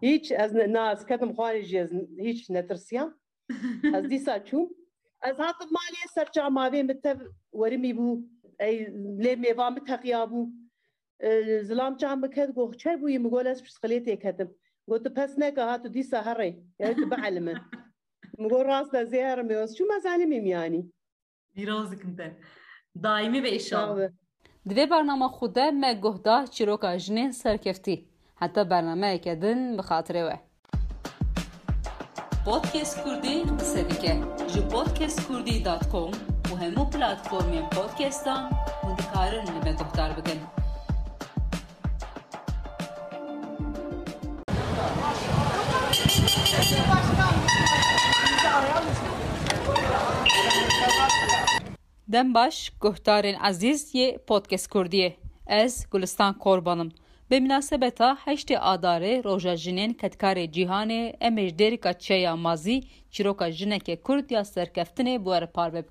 هیچ 0.00 0.32
از 0.38 0.56
نا 0.56 0.84
از 0.84 1.06
کتم 1.06 1.32
خواری 1.32 1.62
جی 1.62 1.78
از 1.78 1.92
هیچ 2.18 2.50
نترسیا 2.50 3.14
از 3.94 4.04
دیسا 4.04 4.38
چون 4.38 4.70
از 5.22 5.40
هاتف 5.40 5.62
مالی 5.62 6.08
سرچا 6.14 6.48
ماویم 6.48 6.86
بتا 6.86 7.14
وریمی 7.52 7.92
بو 7.92 8.22
ای 8.60 8.84
لیمی 9.18 9.52
وامت 9.52 9.90
حقیابو 9.90 10.50
zilam 11.62 11.96
çan 11.96 12.22
biket 12.22 12.54
goh 12.54 12.74
çer 12.74 12.94
bûyî 13.02 13.18
min 13.18 13.30
gol 13.30 13.46
ez 13.46 13.62
psikolêtê 13.62 14.20
ketim 14.20 14.48
got 14.88 15.04
tu 15.04 15.14
pes 15.14 15.38
neke 15.38 15.60
hatu 15.60 15.94
dîsa 15.94 16.18
herê 16.18 16.50
ya 16.78 16.94
tu 16.94 17.10
bielmin 17.10 17.58
min 18.38 18.48
got 18.48 18.66
rast 18.66 18.94
ez 18.94 19.12
ê 19.12 19.22
herim 19.24 19.50
ez 19.50 19.76
çû 19.76 19.88
me 19.88 20.00
zalimîm 20.00 20.46
yanî 20.46 20.82
Pîrozikim 21.54 22.16
te 22.16 22.36
daimî 23.02 23.42
ve 23.42 23.56
îşal 23.56 24.10
Divê 24.68 24.90
bernama 24.90 25.26
xwe 25.26 25.54
de 25.54 25.70
me 25.70 25.92
guhda 25.92 26.46
çîroka 26.46 26.98
jinên 26.98 27.30
serkeftî. 27.30 28.04
Heta 28.34 28.70
bernameyeke 28.70 29.42
din 29.42 29.78
bi 29.78 29.82
xatirê 29.82 30.22
we. 30.28 30.40
Podcast 32.44 33.04
Kurdî 33.04 33.42
qise 33.58 33.90
dike 33.90 34.16
ji 34.52 34.68
podcastkurdî.com 34.68 36.10
û 36.50 36.52
hemû 36.62 36.84
platformên 36.92 37.70
podcastan 37.70 38.50
hûn 44.80 45.04
dikarin 48.32 48.84
li 48.84 49.00
me 49.02 49.54
guhdar 49.66 51.10
bikin. 51.20 51.74
Dem 52.08 52.34
baş 52.34 52.70
guhdarên 52.80 53.36
ezîz 53.48 53.94
yê 53.94 54.18
podcast 54.18 54.66
Kurdiyê. 54.72 55.12
Ez 55.46 55.90
Gulistan 55.90 56.38
Korbanım. 56.38 56.92
Bi 57.30 57.40
münasebeta 57.40 58.18
heştê 58.24 58.56
adarê 58.56 59.24
roja 59.24 59.54
jinên 59.54 59.94
ketkarê 59.94 60.52
cîhanê 60.52 61.16
em 61.20 61.38
ê 61.38 61.48
ji 61.48 61.58
derîka 61.58 61.98
çeya 61.98 62.36
mazî 62.36 62.82
çîroka 63.10 63.48
jinekê 63.48 64.02
Kurd 64.02 64.30
ya 64.30 64.40
serkeftinê 64.40 65.20
bi 65.20 65.24
we 65.24 65.40
re 65.40 65.46
parve 65.46 65.84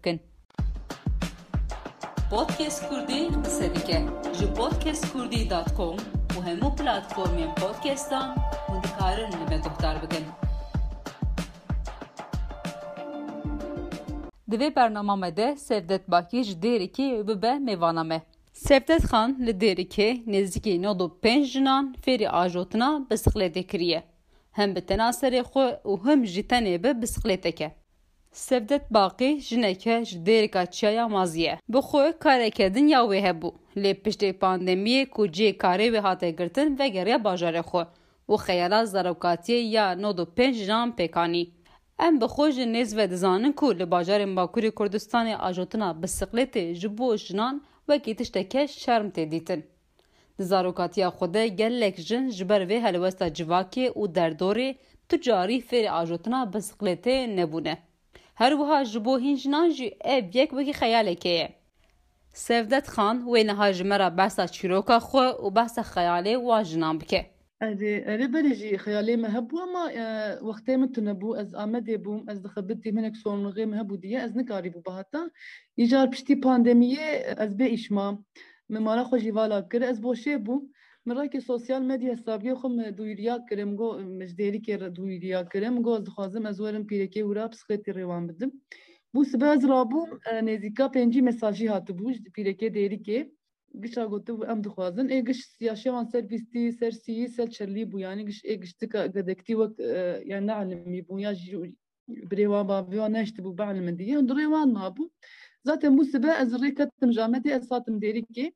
ji 6.30 6.36
podcastkurdî.com 6.36 6.38
û 6.38 6.46
hemû 6.48 6.76
platformên 6.76 7.56
podcastan 7.56 8.36
hûn 8.68 8.84
dikarin 8.84 9.32
li 9.32 9.46
me 9.50 9.58
guhdar 9.58 10.02
bikin. 10.02 10.24
Di 14.52 14.56
vê 14.56 14.76
bernama 14.76 15.16
me 15.16 15.38
de 15.38 15.58
Sevdet 15.58 16.12
ji 16.44 16.54
Xan 19.10 19.38
li 19.46 19.52
Dêrikê 19.52 20.24
nêzîkî 20.28 20.82
nod 20.84 21.00
û 21.00 21.08
pênc 21.24 21.44
jinan 21.44 21.96
fêrî 22.06 22.30
ajotina 22.30 23.08
bisikletê. 23.12 24.04
Hem 24.52 24.76
bi 24.76 24.80
tenaserê 24.80 25.42
xwe 25.42 25.80
û 25.86 25.92
him 26.06 26.26
jî 26.26 26.44
tenê 26.48 26.84
bi 26.84 27.02
bisikleteke. 27.02 27.79
Sevdet 28.32 28.94
Baqî 28.94 29.40
jineke 29.42 30.06
ji 30.06 30.18
Dêrika 30.26 30.72
Çiyaya 30.72 31.08
mazî 31.08 31.42
ye. 31.42 31.60
Bi 31.70 31.78
xwe 31.78 32.14
kareke 32.20 32.76
dinya 32.76 33.00
wê 33.00 33.20
hebû. 33.28 33.52
Lê 33.78 33.94
piştê 34.04 34.34
pandemiyê 34.34 35.06
ku 35.10 35.26
cê 35.28 35.58
karê 35.58 35.88
wê 35.94 36.00
hate 36.00 36.32
girtin 36.32 36.80
vegeriya 36.80 37.18
bajarê 37.18 37.64
xwe 37.70 37.84
û 38.30 38.38
xeyala 38.46 38.84
zarokatiyê 38.84 39.60
ya 39.76 39.96
nod 39.96 40.18
û 40.18 40.26
pênc 40.38 40.54
jan 40.54 40.92
pêkanî. 40.98 41.50
Em 42.00 42.22
bi 42.22 42.26
xwe 42.26 42.52
ji 42.52 42.62
nêz 42.62 42.98
ve 42.98 43.10
dizanin 43.10 43.52
ku 43.52 43.80
li 43.80 43.92
bajarên 43.92 44.36
Bakurê 44.36 44.72
Kurdistanê 44.72 45.36
ajotina 45.38 45.90
bisikletê 46.02 46.74
ji 46.74 46.98
bo 46.98 47.18
jinan 47.18 47.62
wekî 47.88 48.16
tişteke 48.16 48.68
şerm 48.68 49.08
tê 49.08 49.32
dîtin. 49.32 49.66
Di 50.40 50.44
zarokatiya 50.44 51.08
xwe 51.10 51.34
de 51.34 51.48
gelek 51.48 51.98
jin 51.98 52.30
ji 52.30 52.50
ber 52.50 52.62
vê 52.62 52.82
helwesta 52.82 53.28
civakê 53.28 53.86
û 54.00 54.14
derdorê 54.16 54.76
tu 55.10 55.22
carî 55.22 55.58
fêrê 55.70 55.90
ajotina 55.90 56.44
bisikletê 56.54 57.36
nebûne. 57.36 57.89
هر 58.42 58.54
وها 58.54 58.84
جبو 58.84 59.18
هنجنان 59.18 59.70
جی 59.70 59.92
اب 60.06 60.36
یک 60.36 60.54
وکی 60.54 60.74
خیاله 60.74 61.16
که. 61.16 61.50
سفدت 62.34 62.88
خان 62.88 63.18
و 63.22 63.44
نها 63.44 63.72
جمرا 63.72 64.10
بسا 64.10 64.48
چیروکا 64.48 65.00
خو 65.00 65.18
و 65.18 65.50
بسا 65.50 65.82
خیاله 65.82 66.38
واجنان 66.38 66.98
بکه. 66.98 67.26
اره، 67.62 67.72
اره 67.72 68.14
ادي 68.14 68.24
ربري 68.24 68.54
جي 68.56 68.78
خيالي 68.78 69.16
مهبو 69.16 69.58
وما 69.58 69.84
أه 69.96 70.40
من 70.68 70.76
متنبو 70.78 71.36
از 71.36 71.56
امدي 71.56 71.98
بوم 71.98 72.26
از 72.30 72.42
دخبتي 72.42 72.92
منك 72.92 73.16
سونغي 73.16 73.66
مهبو 73.66 73.96
دي 73.96 74.18
از 74.18 74.38
نكاري 74.38 74.70
بو 74.70 74.80
بهاتا 74.80 75.30
يجار 75.78 76.08
بشتي 76.08 76.36
بانديميه 76.36 77.36
از 77.38 77.58
بي 77.58 77.74
اشما 77.74 78.24
ممارا 78.70 79.04
خو 79.04 79.18
جيوالا 79.18 79.62
كر 79.62 79.84
از 79.84 80.02
بوشه 80.02 80.38
بو 80.38 80.70
من 81.09 81.17
راكي 81.19 81.41
سوسيال 81.41 81.89
ميديا 81.89 82.15
حسابي 82.17 82.55
خم 82.55 82.83
دويريا 82.83 83.37
كرم 83.49 83.77
جو 83.77 83.99
مجديري 83.99 84.59
كر 84.59 84.89
دويريا 84.89 85.43
كرم 85.43 85.83
جو 85.83 85.97
از 85.97 86.09
خازم 86.09 86.47
از 86.47 86.61
ورم 86.61 86.83
بيركي 86.83 87.23
ورا 87.23 87.47
بسخيتي 87.47 87.91
روان 87.91 88.27
بدم 88.27 88.51
بو 89.15 89.25
سباز 89.25 89.67
رابو 89.67 90.07
نزيكا 90.33 90.87
بنجي 90.87 91.23
مساجي 91.23 91.69
هاتو 91.69 91.93
بوش 91.95 92.17
بيركي 92.19 92.69
ديري 92.69 92.97
كي 92.97 93.31
gişa 93.83 94.05
gotu 94.05 94.45
em 94.51 94.65
dixwazin 94.65 95.09
ê 95.09 95.27
giş 95.27 95.47
siyaşewan 95.47 96.05
ser 96.05 96.31
bîstî 96.31 96.73
ser 96.73 96.91
siyî 96.91 97.29
ser 97.29 97.51
çerlî 97.51 97.83
bû 97.91 98.01
yanî 98.01 98.25
giş 98.27 98.45
ê 98.45 98.55
giştika 98.55 99.07
gedektî 99.07 99.53
wek 99.61 99.73
yani 100.27 100.47
neelimî 100.47 101.01
bû 101.09 101.21
ya 101.21 101.35
jî 101.35 101.75
birê 102.09 102.47
wan 102.53 102.67
bavê 102.71 102.91
wan 102.91 103.13
neştî 103.13 103.43
bû 103.43 103.59
beelimî 103.59 103.99
diye 103.99 104.19
dirê 104.19 104.47
wan 104.55 104.69
mabû 104.79 105.11
zaten 105.65 105.93
bû 105.99 106.05
sibe 106.13 106.33
ez 106.43 106.53
rê 106.63 106.75
ketim 106.75 107.11
jamedê 107.19 107.51
ez 107.57 107.71
hatim 107.71 107.97
derîkê 108.05 108.45
min 108.45 108.55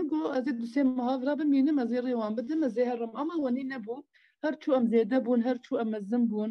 got 0.00 0.36
ez 0.36 0.46
ê 0.46 0.52
dusê 0.60 0.82
muhavira 0.84 1.38
bimînim 1.38 1.78
ez 1.78 1.92
ê 1.92 2.00
rê 2.06 2.12
wan 2.20 2.36
bidim 2.36 2.62
ez 2.62 2.78
ê 2.78 2.84
herim 2.90 3.12
ama 3.14 3.34
wenî 3.44 3.64
nebû 3.74 3.96
her 4.42 4.54
çû 4.62 4.76
em 4.78 4.84
zêde 4.92 5.18
bûn 5.26 5.40
her 5.46 5.56
çû 5.56 5.80
em 5.80 5.88
mezin 5.90 6.30
bûn 6.30 6.50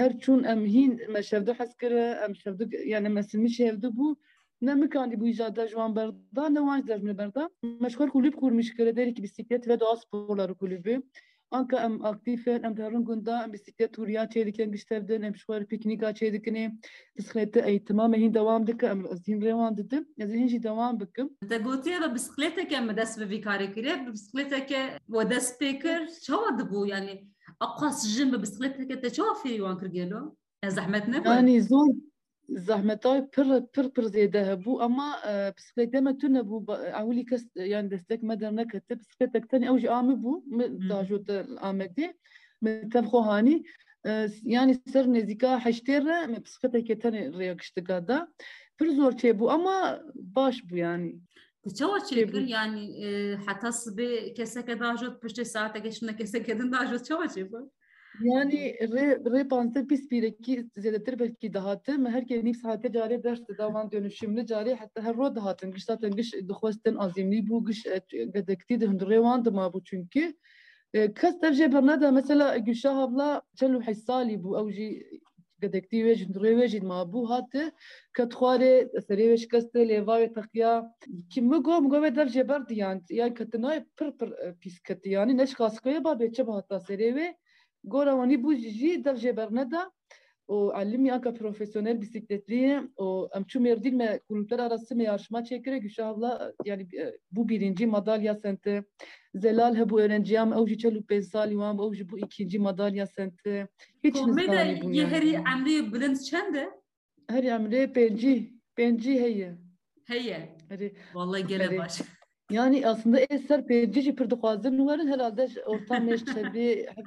her 0.00 0.12
çûn 0.22 0.40
em 0.52 0.60
hîn 0.74 0.92
me 1.12 1.22
şevde 1.22 1.52
hez 1.52 1.76
kire 1.80 2.04
em 2.24 2.34
şevde 2.36 2.64
yani 2.86 3.08
me 3.08 3.22
silmî 3.22 3.50
şevde 3.50 3.86
bû 3.86 4.16
ne 4.60 4.74
mikanî 4.74 5.14
bû 5.20 5.24
îjada 5.30 5.66
ji 5.66 5.74
wan 5.80 5.96
berda 5.96 6.48
ne 6.48 6.60
ji 6.80 6.86
dermî 6.88 7.18
berda 7.18 7.50
meşxwar 7.80 8.10
kulüp 8.10 8.36
kurmuş 8.36 8.74
kire 8.76 8.96
derîkî 8.96 9.22
bisiklet 9.22 9.68
ve 9.68 9.80
doğa 9.80 9.96
sporları 9.96 10.54
kulübü 10.54 11.02
Anka 11.52 11.84
em 11.84 12.04
aktifin 12.04 12.62
em 12.62 12.76
derun 12.76 13.04
gunda 13.04 13.44
em 13.44 13.52
bisiklet 13.52 13.92
turiya 13.92 14.24
çêdikin 14.24 14.72
giştevdin 14.72 15.22
em 15.22 15.36
şwar 15.36 15.66
piknika 15.66 16.10
çêdikinê 16.10 16.72
bisiklete 17.16 17.60
eğitima 17.60 18.08
me 18.08 18.18
hîn 18.18 18.34
devam 18.34 18.66
dike 18.66 18.86
em 18.86 19.06
ez 19.06 19.28
hîn 19.28 19.40
rêwan 19.40 19.76
didim 19.76 20.06
ez 20.18 20.30
hîn 20.30 20.48
jî 20.48 20.62
devam 20.62 21.00
bikim 21.00 21.30
Te 21.48 21.58
gotiye 21.58 22.00
ve 22.00 22.14
bisikleteke 22.14 22.80
me 22.80 22.96
dest 22.96 23.20
bi 23.20 23.24
vî 23.30 23.40
karê 23.40 23.74
kiriye 23.74 24.06
bisikleteke 24.12 24.98
we 25.06 25.30
dest 25.30 25.62
pê 25.62 25.80
kir 25.82 26.20
çawa 26.20 26.48
dibû 26.48 26.88
yani 26.88 27.28
aqas 27.60 28.08
jin 28.08 28.32
bi 28.32 28.42
bisikleteke 28.42 29.00
te 29.00 29.10
çawa 29.10 29.32
fêrî 29.32 29.56
wan 29.56 29.78
kir 29.78 29.86
gelo 29.86 30.36
ez 30.62 30.74
zehmet 30.74 31.04
nebû 31.08 31.28
yani 31.28 31.62
zor 31.62 31.88
زحمتای 32.51 33.21
پر 33.21 33.59
پر 33.73 33.87
پر 33.87 34.03
زیاده 34.03 34.41
هبو 34.51 34.81
اما 34.81 35.07
بسکلیت 35.57 35.95
ما 35.95 36.11
تو 36.13 36.27
نبو 36.27 36.55
اولی 37.01 37.23
کس 37.29 37.43
yani 37.55 37.89
destek 37.91 38.23
ما 38.23 38.35
در 38.35 38.51
نکته 38.51 38.95
بسکلیت 38.95 39.45
تاني 39.51 39.69
اوجي 39.69 39.87
عامي 39.87 40.15
بو 40.15 40.43
داجوت 40.89 41.29
الامدي 41.29 42.07
متفخو 42.61 43.19
هاني 43.19 43.63
yani 44.43 44.75
ser 44.93 45.13
nezika 45.13 45.65
heştere 45.65 46.41
psikolojik 46.45 47.01
tane 47.01 47.39
reakştıga 47.39 48.07
da 48.07 48.33
bir 48.79 48.91
zor 48.95 49.17
şey 49.17 49.39
bu 49.39 49.51
ama 49.51 50.01
baş 50.15 50.63
bu 50.69 50.77
yani. 50.77 51.15
Çava 51.77 51.99
çekir 52.05 52.47
yani 52.47 52.81
hatta 53.45 53.71
sıbe 53.71 54.33
keseke 54.33 54.79
dajot 54.79 55.21
pişte 55.21 55.45
saate 55.45 55.79
geçinde 55.79 56.15
keseke 56.15 56.59
dajot 56.59 57.05
çava 57.05 57.27
çekir. 57.27 57.59
Re 58.20 59.48
panse 59.48 59.86
pis 59.86 60.08
pireki 60.08 60.66
ziyadadır 60.76 61.18
belki 61.18 61.54
dahatı. 61.54 62.08
Her 62.08 62.26
kelim 62.26 62.54
saate 62.54 62.92
cari 62.92 63.24
ders 63.24 63.40
davan 63.58 63.92
dönüşümlü 63.92 64.46
cari. 64.46 64.74
Hatta 64.74 65.02
her 65.02 65.16
ro 65.16 65.34
dahatın 65.34 65.72
giş 65.72 65.84
zaten 65.84 66.10
giş 66.10 66.34
duhvastin 66.48 66.96
azimli 66.96 67.48
bu 67.48 67.66
giş 67.66 67.82
gedekti 68.10 68.80
de 68.80 68.86
hündür 68.86 69.10
revan 69.10 69.52
ma 69.52 69.72
bu 69.72 69.84
çünkü. 69.84 70.34
Kas 71.14 71.40
tercih 71.40 71.72
bernada 71.72 72.10
mesela 72.10 72.56
Gülşah 72.56 72.98
abla 72.98 73.42
çelu 73.56 73.82
hissali 73.82 74.42
bu 74.42 74.60
evci 74.60 75.06
gedekti 75.60 76.04
ve 76.04 76.16
hündür 76.16 76.42
ve 76.42 76.80
ma 76.80 77.12
bu 77.12 77.30
hatı. 77.30 77.72
Katxare 78.12 78.88
seri 79.08 79.30
ve 79.30 79.36
şikaste 79.36 79.88
leva 79.88 80.20
ve 80.20 80.32
takya. 80.32 80.94
Kim 81.30 81.46
mi 81.46 81.56
go 81.56 81.88
go 81.88 82.02
ve 82.02 82.16
berdi 82.16 82.74
yani 82.74 83.02
yani 83.10 83.34
katına 83.34 83.84
pır 83.96 84.12
pır 84.18 84.34
pis 84.60 84.80
katı 84.80 85.08
yani. 85.08 85.36
Neş 85.36 85.54
kaskaya 85.54 86.04
ba 86.04 86.20
beçe 86.20 86.46
jî 88.78 89.04
dev 89.04 89.16
jê 89.16 89.36
berneda 89.36 89.92
û 90.48 90.56
elîmî 90.80 91.12
anka 91.12 91.34
profesyonel 91.34 91.96
bisikletliyê 92.04 92.74
û 93.04 93.06
em 93.36 93.42
çû 93.50 93.58
mêrdîn 93.66 93.94
me 94.00 94.08
kulüpler 94.28 94.58
arası 94.58 94.96
me 94.96 95.04
yarışma 95.04 95.40
çêkire 95.40 95.78
Gülşah 95.78 96.08
abla 96.08 96.52
yani 96.64 96.82
bû 97.34 97.48
birincî 97.48 97.86
madalya 97.86 98.34
sente 98.34 98.84
Zelal 99.34 99.74
hebû 99.76 100.00
öğrenciyam 100.02 100.52
ew 100.52 100.66
jî 100.70 100.78
çel 100.78 100.94
û 101.00 101.02
pênc 101.10 101.22
salî 101.32 101.56
wan 101.62 101.76
ew 101.78 101.96
jî 101.98 102.04
bû 102.10 102.16
ikincî 102.24 102.58
madalya 102.58 103.06
sente 103.06 103.68
hiç 104.04 104.14
nizanî 104.14 104.82
bûn 104.82 104.92
ye 104.92 105.06
herî 105.06 105.32
emrê 105.52 105.92
bilind 105.92 106.16
çend 106.16 106.54
e? 106.54 106.66
Herî 107.34 107.46
emrê 107.58 107.82
pêncî 107.96 108.34
pêncî 108.76 109.14
heye 109.24 109.50
heye 110.04 110.40
Vallahi 111.14 111.46
gele 111.46 111.78
baş. 111.78 112.02
Yani 112.52 112.86
aslında 112.86 113.20
eser 113.20 113.66
peyirci 113.66 114.14
pır 114.14 114.30
dixwazin 114.30 114.78
werin 114.78 115.08
herhalde 115.08 115.48
ortam 115.66 116.04
meştebi 116.04 116.86
hep 116.96 117.06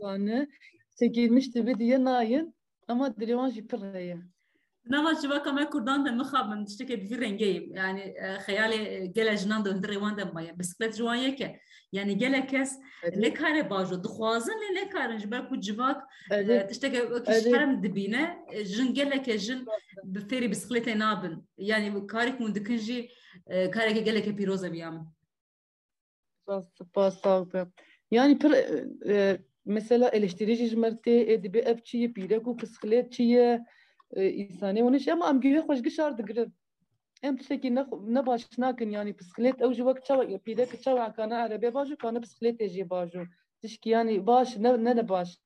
zanı 0.00 0.48
çekilmişti 0.98 1.66
bir 1.66 1.78
diye 1.78 2.04
nayin 2.04 2.54
ama 2.88 3.08
dilêwan 3.08 3.50
jî 3.50 3.66
pir 4.88 4.96
heye. 4.96 5.02
Nava 5.02 5.20
civaka 5.20 5.52
me 5.52 5.70
Kurdan 5.70 6.06
de 6.06 6.10
mixabin 6.10 6.64
tiştekê 6.64 7.00
bi 7.00 7.10
vî 7.10 7.20
rengeyî 7.20 7.72
yani 7.74 8.14
xeyalê 8.46 9.04
gele 9.06 9.36
jinan 9.36 9.64
de 9.64 9.68
hundirê 9.68 9.92
wan 9.92 10.16
de 10.16 10.24
maye 10.24 10.58
bisiklet 10.58 10.92
ji 10.92 10.98
wan 10.98 11.14
yeke 11.14 11.60
yani 11.92 12.18
gelek 12.18 12.48
kes 12.48 12.78
lê 13.04 13.34
kare 13.34 13.70
bajo. 13.70 14.04
Dixwazin 14.04 14.52
lê 14.52 14.76
lê 14.76 14.90
karin 14.90 15.18
ji. 15.18 15.30
Ber 15.30 15.48
ku 15.48 15.60
civak 15.60 16.02
tiştekê 16.30 17.50
şerm 17.50 17.82
dibîne 17.82 18.38
jin 18.64 18.94
geleke 18.94 19.38
jin 19.38 19.66
bi 20.04 20.18
fêrî 20.18 20.50
bisikletê 20.50 20.98
nabin. 20.98 21.48
Yani 21.58 22.06
karek 22.06 22.40
hûn 22.40 22.54
dikin 22.54 22.76
jî 22.76 23.08
kareke 23.72 24.00
geleke 24.00 24.36
pîroz 24.36 24.72
bîya 24.72 24.90
min 24.90 25.02
Spas 26.74 27.20
sağ 27.20 27.46
Yani 28.10 28.38
pir 28.38 28.52
mesela 29.64 30.08
eleştirici 30.08 30.64
jmertê 30.64 31.42
edibi 34.16 34.52
ev 34.52 34.58
çi 34.58 34.60
ye 34.60 34.68
pîrek 34.68 34.80
û 34.80 34.82
bisiklet 34.82 34.82
çi 34.82 34.82
ye 34.82 34.82
îsanê 34.82 34.82
hûn 34.82 34.98
ji 34.98 35.12
ama 35.12 35.30
em 35.30 35.40
gihê 35.40 35.60
xweş 35.60 35.82
gişar 35.82 36.18
digirin 36.18 36.54
em 37.22 37.36
tiştekî 37.36 37.74
ne 37.74 38.26
baş 38.26 38.58
nakin 38.58 38.90
yani 38.90 39.18
bisiklet 39.18 39.60
ew 39.60 39.74
ji 39.74 39.82
wek 39.82 40.04
çawa 40.04 40.38
pîrek 40.38 40.82
çawa 40.82 41.12
kana 41.12 41.46
erebê 41.46 41.74
baş 41.74 41.88
û 41.88 41.96
kana 41.96 42.18
bisikletê 42.18 42.68
jî 42.68 42.90
baş 42.90 43.14
û 43.14 43.26
tişkî 43.60 43.90
yani 43.90 44.26
baş 44.26 44.56
ne 44.56 44.84
ne 44.84 44.96
ne 44.96 45.08
baş 45.08 45.38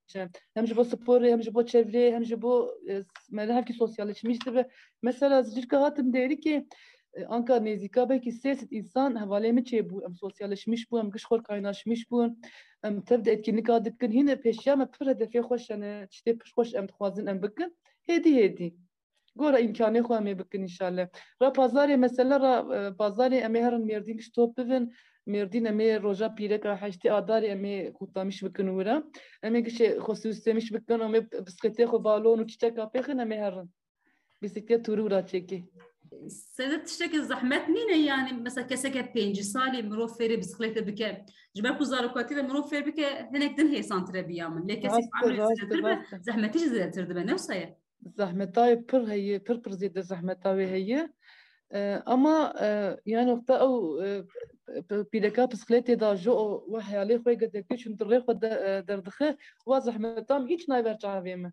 hem 0.54 0.66
ji 0.66 0.76
bo 0.76 0.82
sporê 0.82 1.30
hem 1.30 1.42
ji 1.42 1.54
bo 1.54 1.62
çevrê 1.62 2.12
hem 2.14 2.24
ji 2.24 2.42
bo 2.42 2.74
me 3.30 3.54
hevkî 3.54 3.72
sosyalleşmiş 3.72 4.46
dibe. 4.46 4.70
Mesela 5.02 5.42
zicirka 5.42 5.80
hatim 5.80 6.12
derî 6.12 6.40
ki 6.40 6.66
Anka 7.28 7.56
nezika 7.56 8.08
belki 8.08 8.32
siyaset 8.32 8.72
insan 8.72 9.14
havalemi 9.14 9.64
çe 9.64 9.90
bu 9.90 10.04
em 10.04 10.14
sosyalleşmiş 10.14 10.90
bu 10.90 11.00
em 11.00 11.10
gışkor 11.10 11.44
kaynaşmış 11.44 12.10
bu 12.10 12.36
em 12.84 13.00
tevde 13.00 13.32
etkinlik 13.32 13.70
adıkın 13.70 14.10
yine 14.10 14.40
peşya 14.40 14.76
me 14.76 14.86
pır 14.86 15.06
hedefe 15.06 15.40
hoş 15.40 15.70
yani 15.70 16.06
işte 16.10 16.38
pış 16.38 16.52
hoş 16.56 16.74
em 16.74 16.88
dixwazin 16.88 17.26
em 17.26 17.42
bikin 17.42 17.76
hedi 18.07 18.35
hedi 18.35 18.75
Gora 19.37 19.59
imkanı 19.59 19.99
xwe 19.99 20.15
em 20.15 20.27
ê 20.27 20.39
bikin 20.39 20.61
inşallah. 20.61 21.07
Ra 21.41 21.47
pazarê 21.47 21.97
mesela 21.97 22.39
ra 22.39 22.53
pazarê 22.99 23.35
em 23.35 23.55
ê 23.55 23.61
herin 23.65 23.85
mêrdîn 23.87 24.17
giş 24.17 24.29
top 24.29 24.57
bivin 24.57 24.93
mêrdîn 25.27 25.67
em 25.67 25.79
ê 25.79 26.01
roja 26.03 26.35
pîreka 26.35 26.73
heştê 26.81 27.07
adarê 27.19 27.45
em 27.45 27.65
ê 27.65 27.93
kutamiş 27.93 28.43
bikin 28.43 28.67
wira. 28.77 29.03
Em 29.43 29.55
ê 29.55 29.59
gişê 29.67 29.97
xwe 29.97 30.15
süslemiş 30.15 30.73
bikin 30.73 30.99
em 30.99 31.15
ê 31.15 31.21
bisikletê 31.47 31.83
xwe 31.85 32.03
balon 32.03 32.39
û 32.39 32.47
çîçeka 32.47 32.83
pêxin 32.93 33.21
em 33.21 33.31
ê 33.31 33.37
herin. 33.43 33.69
Bisiklet 34.41 34.87
turû 34.87 35.11
ra 35.11 35.19
çêkî. 35.19 35.63
سەدە 36.57 36.77
تشتێکی 36.85 37.19
زەحمەت 37.31 37.65
نینە 37.75 37.97
ینی 38.07 38.33
مەسە 38.45 38.61
کەسێکە 38.71 39.03
پێنج 39.13 39.37
سالی 39.53 39.81
مرۆ 39.89 40.07
فێری 40.17 40.37
بسکلێتە 40.41 40.81
بکە 40.87 41.09
جبەر 41.55 41.73
و 41.81 41.83
زارکاتی 41.91 42.35
لە 42.39 42.43
مرۆ 42.49 42.61
فێر 42.69 42.83
بکە 42.89 43.07
هەنێک 43.33 43.53
دن 43.59 43.67
هێسانترە 43.75 44.21
بیا 44.29 44.45
من 44.53 44.63
لێ 44.69 44.75
کەسی 44.83 45.03
زەحمەتیش 46.25 46.63
زیاتر 46.73 47.03
دەبێ 47.09 47.23
نەوسایە 47.29 47.69
زحمتاي 48.02 48.74
بر 48.76 49.04
هي 49.04 49.38
پر 49.38 49.56
بر 49.56 49.72
زيد 49.72 50.00
زحمتاوي 50.00 50.66
هی 50.66 51.08
اما 51.74 52.52
يعني 53.06 53.32
وقتا 53.32 53.54
أو 53.54 54.02
بيدكا 54.90 55.44
بسخليتي 55.44 55.94
دا 55.94 56.14
جو 56.14 56.64
وحي 56.68 56.96
علي 56.96 57.18
خوي 57.18 57.34
قد 57.34 57.64
كيش 57.68 57.88
ندري 57.88 58.20
خو 58.20 58.32
دردخه 58.32 59.36
واضح 59.66 59.98
متام 59.98 60.46
هیچ 60.46 60.68
نایبر 60.68 60.94
چاوی 60.94 61.34
من 61.36 61.50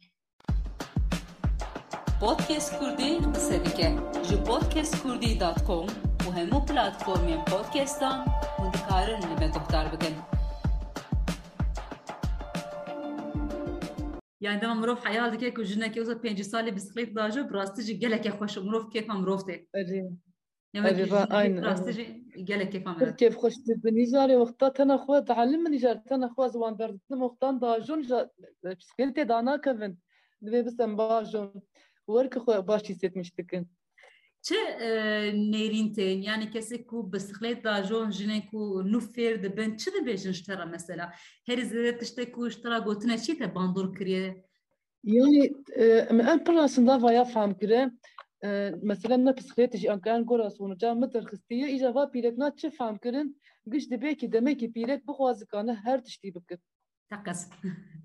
بودكاست 2.22 2.80
كردي 2.80 3.18
قصة 3.18 3.58
ديكه 3.58 4.12
جو 4.22 4.38
بودكاست 4.38 5.04
كردي 5.04 5.34
دات 5.34 5.62
كوم 5.62 5.88
و 6.28 6.32
همو 6.32 6.60
بلاتفورمين 6.60 7.42
بودكاستان 7.52 8.20
و 8.60 8.70
دكارن 8.72 9.20
لما 9.20 9.48
دكتار 9.48 9.88
بكن 9.96 10.38
Yani 14.41 14.62
dema 14.62 14.75
mirov 14.75 14.97
hayal 15.06 15.34
dike 15.34 15.54
ku 15.54 15.62
jinekê 15.62 15.99
wisa 16.02 16.15
pêncî 16.23 16.43
salê 16.52 16.75
bisiklet 16.75 17.15
diaje 17.15 17.49
bi 17.49 17.54
rastî 17.54 17.82
jî 17.88 17.93
gelekê 18.04 18.32
xweş 18.38 18.58
e 18.58 18.62
mirov 18.67 18.84
kêfa 18.93 19.13
mirov 19.21 19.41
tê. 19.47 19.56
Rastî 21.69 21.91
jî 21.97 22.06
gelek 22.49 22.73
kêfa 22.73 22.89
mirov. 22.95 23.13
Kêf 23.21 23.34
xweş 23.41 23.56
bi 23.84 23.89
nîjarê 23.99 24.36
wexta 24.41 24.73
tena 24.73 24.95
xwe 25.04 25.25
tehelim 25.25 25.63
nîjar 25.75 25.97
tena 26.10 26.28
xwe 26.34 26.49
ziwan 26.54 26.80
berditin 26.80 27.19
wextan 27.23 27.62
diajon 27.62 28.02
bisikletê 28.80 29.30
da 29.30 29.45
nakevin. 29.45 29.93
Divê 30.43 30.65
bisem 30.65 30.97
bajon. 30.97 31.63
Wer 32.08 32.30
ki 32.32 32.39
xwe 32.39 32.67
baş 32.67 32.84
hîsetmiş. 32.89 33.30
Çi 34.41 34.56
nêrîn 35.54 35.93
tên 35.95 36.21
yani 36.21 36.43
kesê 36.43 36.86
ku 36.86 37.13
bisiklet 37.13 37.63
dajon 37.63 38.12
jinê 38.12 38.49
ku 38.49 38.60
nû 38.91 38.99
fêr 39.13 39.43
dibin 39.43 39.78
çi 39.78 39.89
dibêjin 39.91 40.34
ji 40.34 40.43
te 40.45 40.58
re 40.58 40.65
mesela? 40.65 41.13
Herî 41.45 41.62
zêde 41.62 41.99
tiştek 41.99 42.36
ku 42.36 42.49
ji 42.49 42.62
te 42.62 42.69
re 42.69 42.80
gotine 42.80 43.17
çî 43.17 43.38
te 43.38 43.56
bandor 43.56 43.95
kiriye? 43.95 44.45
Yani 45.04 45.52
em 46.32 46.43
pir 46.43 46.54
aslında 46.54 47.02
vaya 47.02 47.25
fam 47.25 47.58
kire. 47.60 47.91
Mesela 48.82 49.17
ne 49.17 49.38
bisiklet 49.38 49.78
jî 49.78 49.91
ankan 49.91 50.25
gora 50.25 50.49
sonuca 50.49 50.95
mı 50.95 51.10
terxistiye 51.10 51.75
îja 51.75 51.95
va 51.95 52.12
pîrekna 52.12 52.56
çi 52.56 52.69
fam 52.69 52.97
kirin? 52.97 53.41
Giş 53.71 53.91
dibe 53.91 54.17
ki 54.17 54.32
demek 54.32 54.60
ki 54.60 54.73
pîrek 54.73 55.08
bixwazikane 55.08 55.73
her 55.73 56.04
tiştî 56.04 56.36
bikin. 56.36 56.60
Teqes 57.10 57.50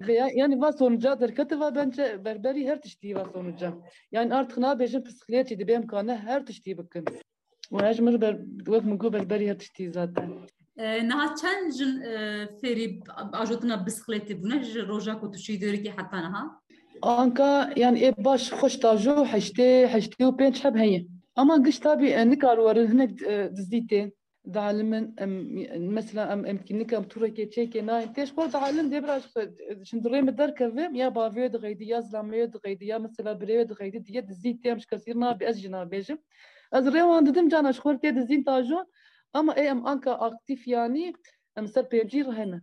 Veya 0.01 0.29
yani 0.35 0.61
va 0.61 0.73
sonuca 0.73 1.21
derketi 1.21 1.61
va 1.61 1.75
bence 1.75 2.25
berberi 2.25 2.69
her 2.69 2.83
tiştî 2.83 3.15
va 3.15 3.25
sonuca. 3.33 3.73
Yani 4.13 4.35
artık 4.35 4.59
ne 4.59 4.79
bejin 4.79 5.05
bisiklet 5.05 5.51
dibe 5.51 5.73
imkanı 5.73 6.17
her 6.17 6.47
tiştî 6.47 6.79
bikin. 6.79 7.05
Ve 7.73 7.89
ejmer 7.89 8.21
ber 8.21 8.37
min 8.85 8.99
got 8.99 9.13
berberi 9.13 9.49
her 9.49 9.59
tiştî 9.59 9.93
zaten. 9.93 10.31
niha 11.09 11.35
çend 11.41 11.73
jin 11.79 11.93
fêrî 12.61 12.87
ajotina 13.33 13.75
bisikletê 13.87 14.43
bûne 14.43 14.65
ji 14.65 14.87
roja 14.89 15.21
ku 15.21 15.31
tu 15.33 15.39
çî 15.39 15.53
dêrikê 15.63 15.91
heta 15.99 16.19
niha 16.25 16.43
Anka 17.03 17.73
yani 17.77 18.05
e 18.05 18.25
baş 18.25 18.53
hoş 18.53 18.77
tajo 18.77 19.25
heşte 19.25 19.89
heşte 19.93 20.27
u 20.27 20.37
penç 20.37 20.65
heb 20.65 20.77
heye. 20.77 21.07
Ama 21.37 21.57
gış 21.57 21.79
tabi 21.79 22.31
nikar 22.31 22.57
warin 22.57 22.93
hinek 22.93 23.11
dizîtê 23.59 24.13
dalimin 24.47 25.17
mesela 25.79 26.33
em 26.33 26.47
emkinlik 26.47 26.93
em 26.93 27.09
tureke 27.09 27.51
çeke 27.51 27.87
na 27.87 28.13
teş 28.13 28.31
xwe 28.31 28.53
dalim 28.53 28.91
de 28.91 29.05
biraz 29.05 29.23
şimdi 29.85 30.09
rême 30.09 30.39
derkevim 30.39 30.95
ya 30.95 31.09
bavê 31.09 31.53
diğeydi 31.53 31.85
ya 31.85 31.99
zlamê 31.99 32.53
diğeydi 32.53 32.85
ya 32.85 32.99
mesela 32.99 33.33
birê 33.33 33.69
diğeydi 33.69 34.05
diye 34.05 34.23
dizîtê 34.23 34.69
em 34.69 34.81
şkasîr 34.81 35.21
na 35.21 35.37
ez 35.41 35.57
jina 35.63 35.83
bêjim. 35.83 36.19
Ez 36.73 36.87
rêwan 36.87 37.27
didim 37.27 37.49
cana 37.49 37.73
ji 37.73 37.81
xwe 37.81 37.91
tê 37.91 38.17
dizîn 38.17 38.45
tajo 38.45 38.85
ama 39.33 39.55
e 39.55 39.61
em 39.61 39.87
anka 39.87 40.13
aktif 40.13 40.69
yani 40.69 41.13
em 41.57 41.67
ser 41.69 41.85
pêncî 41.85 42.25
rihene. 42.25 42.61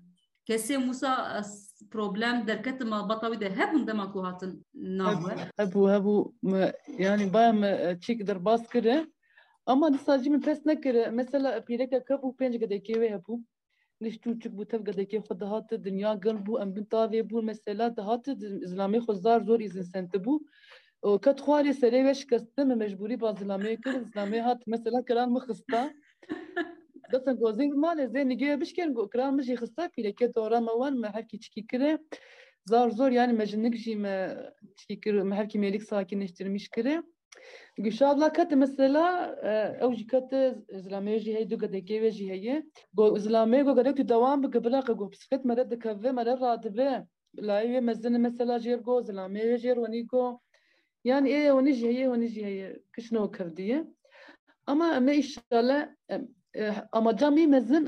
kesê 0.50 0.78
Musa 0.78 1.42
problem 1.92 2.48
derketin 2.48 2.88
malbata 2.90 3.28
wî 3.32 3.40
de 3.40 3.50
hebûn 3.50 3.88
dema 3.88 4.12
ku 4.12 4.24
hatin 4.24 4.66
navwe 4.74 5.34
Hebû 5.58 5.82
hebû 5.94 6.34
yani 7.00 7.34
baya 7.34 7.54
me 7.54 7.68
çêk 8.02 8.28
derbas 8.28 8.70
kire 8.70 9.06
ama 9.72 9.94
dîsa 9.94 10.14
jî 10.22 10.30
min 10.34 10.42
pes 10.48 10.60
nekire 10.66 11.04
mesela 11.20 11.50
pîreka 11.68 12.00
kebû 12.08 12.28
pênc 12.40 12.56
gedekê 12.64 12.94
wê 13.02 13.10
hebû 13.16 13.34
Liş 14.04 14.16
çûçik 14.24 14.54
bû 14.58 14.64
tev 14.72 14.82
gedekê 14.90 15.18
xwe 15.24 15.36
dihate 15.42 15.84
dinya 15.84 16.14
gil 16.24 16.38
bû 16.46 16.54
em 16.64 16.70
bin 16.76 16.86
tavê 16.94 17.22
bû 17.30 17.38
mesela 17.52 17.86
dihate 17.98 18.32
zilamê 18.72 18.98
xwe 19.04 19.14
zar 19.26 19.42
zor 19.48 19.60
îzin 19.60 19.82
sente 19.94 20.18
bû 20.26 20.34
ket 21.26 21.40
xwarê 21.46 21.74
serê 21.82 22.06
ve 22.08 22.14
şikestin 22.14 22.68
me 22.68 22.76
mecburî 22.76 23.22
ba 23.22 23.30
zilamê 23.42 23.82
kir 23.84 23.94
zilamê 24.10 24.40
hat 24.48 24.62
mesela 24.68 25.06
kiran 25.06 25.30
min 25.34 25.40
xista 25.48 25.82
Desen 27.12 27.36
gozên 27.44 27.70
malê 27.86 28.06
zê 28.14 28.22
nigê 28.32 28.62
bişkerin 28.62 28.96
kiran 29.12 29.36
min 29.36 29.44
jî 29.44 29.54
xista 29.54 29.90
pîreke 29.96 30.34
dora 30.36 30.60
me 30.62 30.72
wan 30.82 30.96
me 31.02 31.08
hevkî 31.16 31.40
çikî 31.40 31.68
kire. 31.68 31.98
Zar 32.66 32.90
zor 32.90 33.12
yani 33.12 33.34
mejinnik 33.34 33.76
jî 33.84 33.96
me 33.96 34.16
çikî 34.78 35.02
kir 35.02 35.14
me 35.30 35.36
hevkî 35.36 35.58
mêlik 35.60 35.84
sakinleştirmiş 35.84 36.70
kire 36.76 37.04
Güşavla 37.78 38.34
kat 38.34 38.52
mesela 38.52 39.36
ew 39.82 39.96
jî 39.96 40.08
kat 40.08 40.32
zilamê 40.84 41.20
jî 41.20 41.34
heye 41.36 41.50
du 41.50 41.56
gedekê 41.56 41.98
wê 42.04 42.12
jî 42.12 42.30
heye 42.30 42.64
got 42.94 43.18
zilamê 43.20 43.64
got 43.64 43.78
gedek 43.78 43.98
tu 43.98 44.10
dewam 44.10 44.44
bike 44.44 44.64
bila 44.64 44.80
qe 44.88 44.94
got 44.94 45.12
bisiklet 45.12 45.46
mere 45.46 45.72
dikeve 45.72 46.12
mere 46.12 46.34
radibe 46.42 46.90
layê 47.38 47.68
wê 47.74 47.82
mezin 47.82 48.22
mesela 48.22 48.56
jêr 48.58 48.80
got 48.88 49.08
zilamê 49.10 49.42
wê 49.50 49.58
jêr 49.64 49.78
wenî 49.84 50.08
got 50.08 50.40
yani 51.04 51.30
ê 51.30 51.42
wenî 51.58 51.74
jî 51.74 51.88
heye 51.88 52.06
wenî 52.12 52.28
jî 52.28 52.46
heye 52.46 52.80
kişno 52.96 53.32
kevdiye 53.32 53.86
ama 54.66 55.00
me 55.00 55.14
inşallah 56.57 56.89
amaca 56.93 57.31
mî 57.31 57.47
mezin 57.47 57.87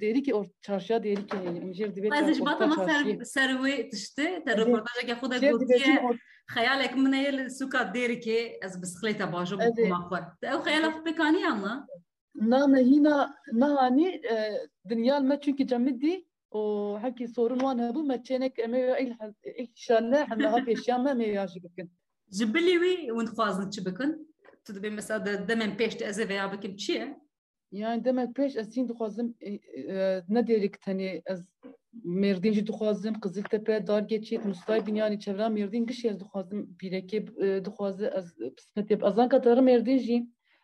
derî 0.00 0.22
ki 0.22 0.34
or 0.34 0.46
çarşıya 0.62 1.02
derî 1.02 1.26
ki 1.26 1.36
heye 1.36 1.72
jêr 1.78 1.96
dibe 1.96 2.06
Ez 2.18 2.36
ji 2.36 2.44
bata 2.46 2.66
me 2.66 2.74
ser 2.74 3.24
ser 3.24 3.50
wê 3.50 3.90
tiştê 3.92 4.44
te 4.44 4.56
reportajeke 4.56 5.12
xwe 5.12 5.30
de 5.30 5.50
gotiye 5.50 6.02
xeyalek 6.54 6.96
min 6.96 7.12
heye 7.12 7.32
li 7.38 7.44
sûka 7.58 7.80
dêrikê 7.94 8.38
ez 8.64 8.82
bisikleta 8.82 9.32
bajom 9.32 9.60
Evet. 9.60 9.76
bikuma 9.76 9.98
xwe 10.08 10.20
te 10.40 10.46
ew 10.54 10.60
xeyala 10.66 10.88
xwe 10.94 11.02
pêkaniyan 11.08 11.58
la 11.64 11.86
نامه 12.34 12.80
هنا 12.80 13.34
نهاني 13.52 14.22
دنيا 14.84 15.18
ما 15.18 15.34
تشوكي 15.34 15.64
جمدي 15.64 16.26
وحكي 16.50 17.26
صورون 17.26 17.62
وان 17.64 17.80
هبو 17.80 18.02
ما 18.02 18.16
تشينك 18.16 18.60
امي 18.60 18.80
ان 19.62 19.66
شاء 19.74 19.98
الله 19.98 20.24
حنا 20.24 20.56
هابي 20.56 20.72
اشياء 20.72 20.98
ما 20.98 21.12
مي 21.14 21.24
ياجي 21.24 21.60
بكن 21.60 21.88
ji 22.36 22.54
bilî 22.54 22.76
wî 22.82 23.10
hûn 23.10 23.26
dixwazin 23.26 23.70
çi 23.70 23.86
bikin 23.86 24.10
tu 24.64 24.72
dibê 24.72 24.90
mesela 24.90 25.26
yani 27.71 28.05
demek 28.05 28.29
pêş 28.35 28.59
ez 28.59 28.77
hîn 28.77 28.87
dixwazim 28.89 29.27
nederîktenê 30.35 31.21
ez 31.33 31.41
mêrdîn 32.23 32.53
jî 32.57 32.67
dixwazim 32.67 33.13
Qiziltepe 33.23 33.75
dargê 33.89 34.19
çêt 34.27 34.47
Mustay 34.47 34.79
Binyanî 34.87 35.19
çevra 35.19 35.47
mêrdîn 35.57 35.85
gişê 35.89 36.07
ez 36.11 36.19
dixwazim 36.19 36.59
pîrekê 36.79 37.19
dixwaze 37.65 38.07
ez 38.17 38.27
pismetê 38.57 38.95
ezan 39.09 39.29
qetarı 39.33 39.61
mêrdîn 39.71 39.99
jî 40.07 40.17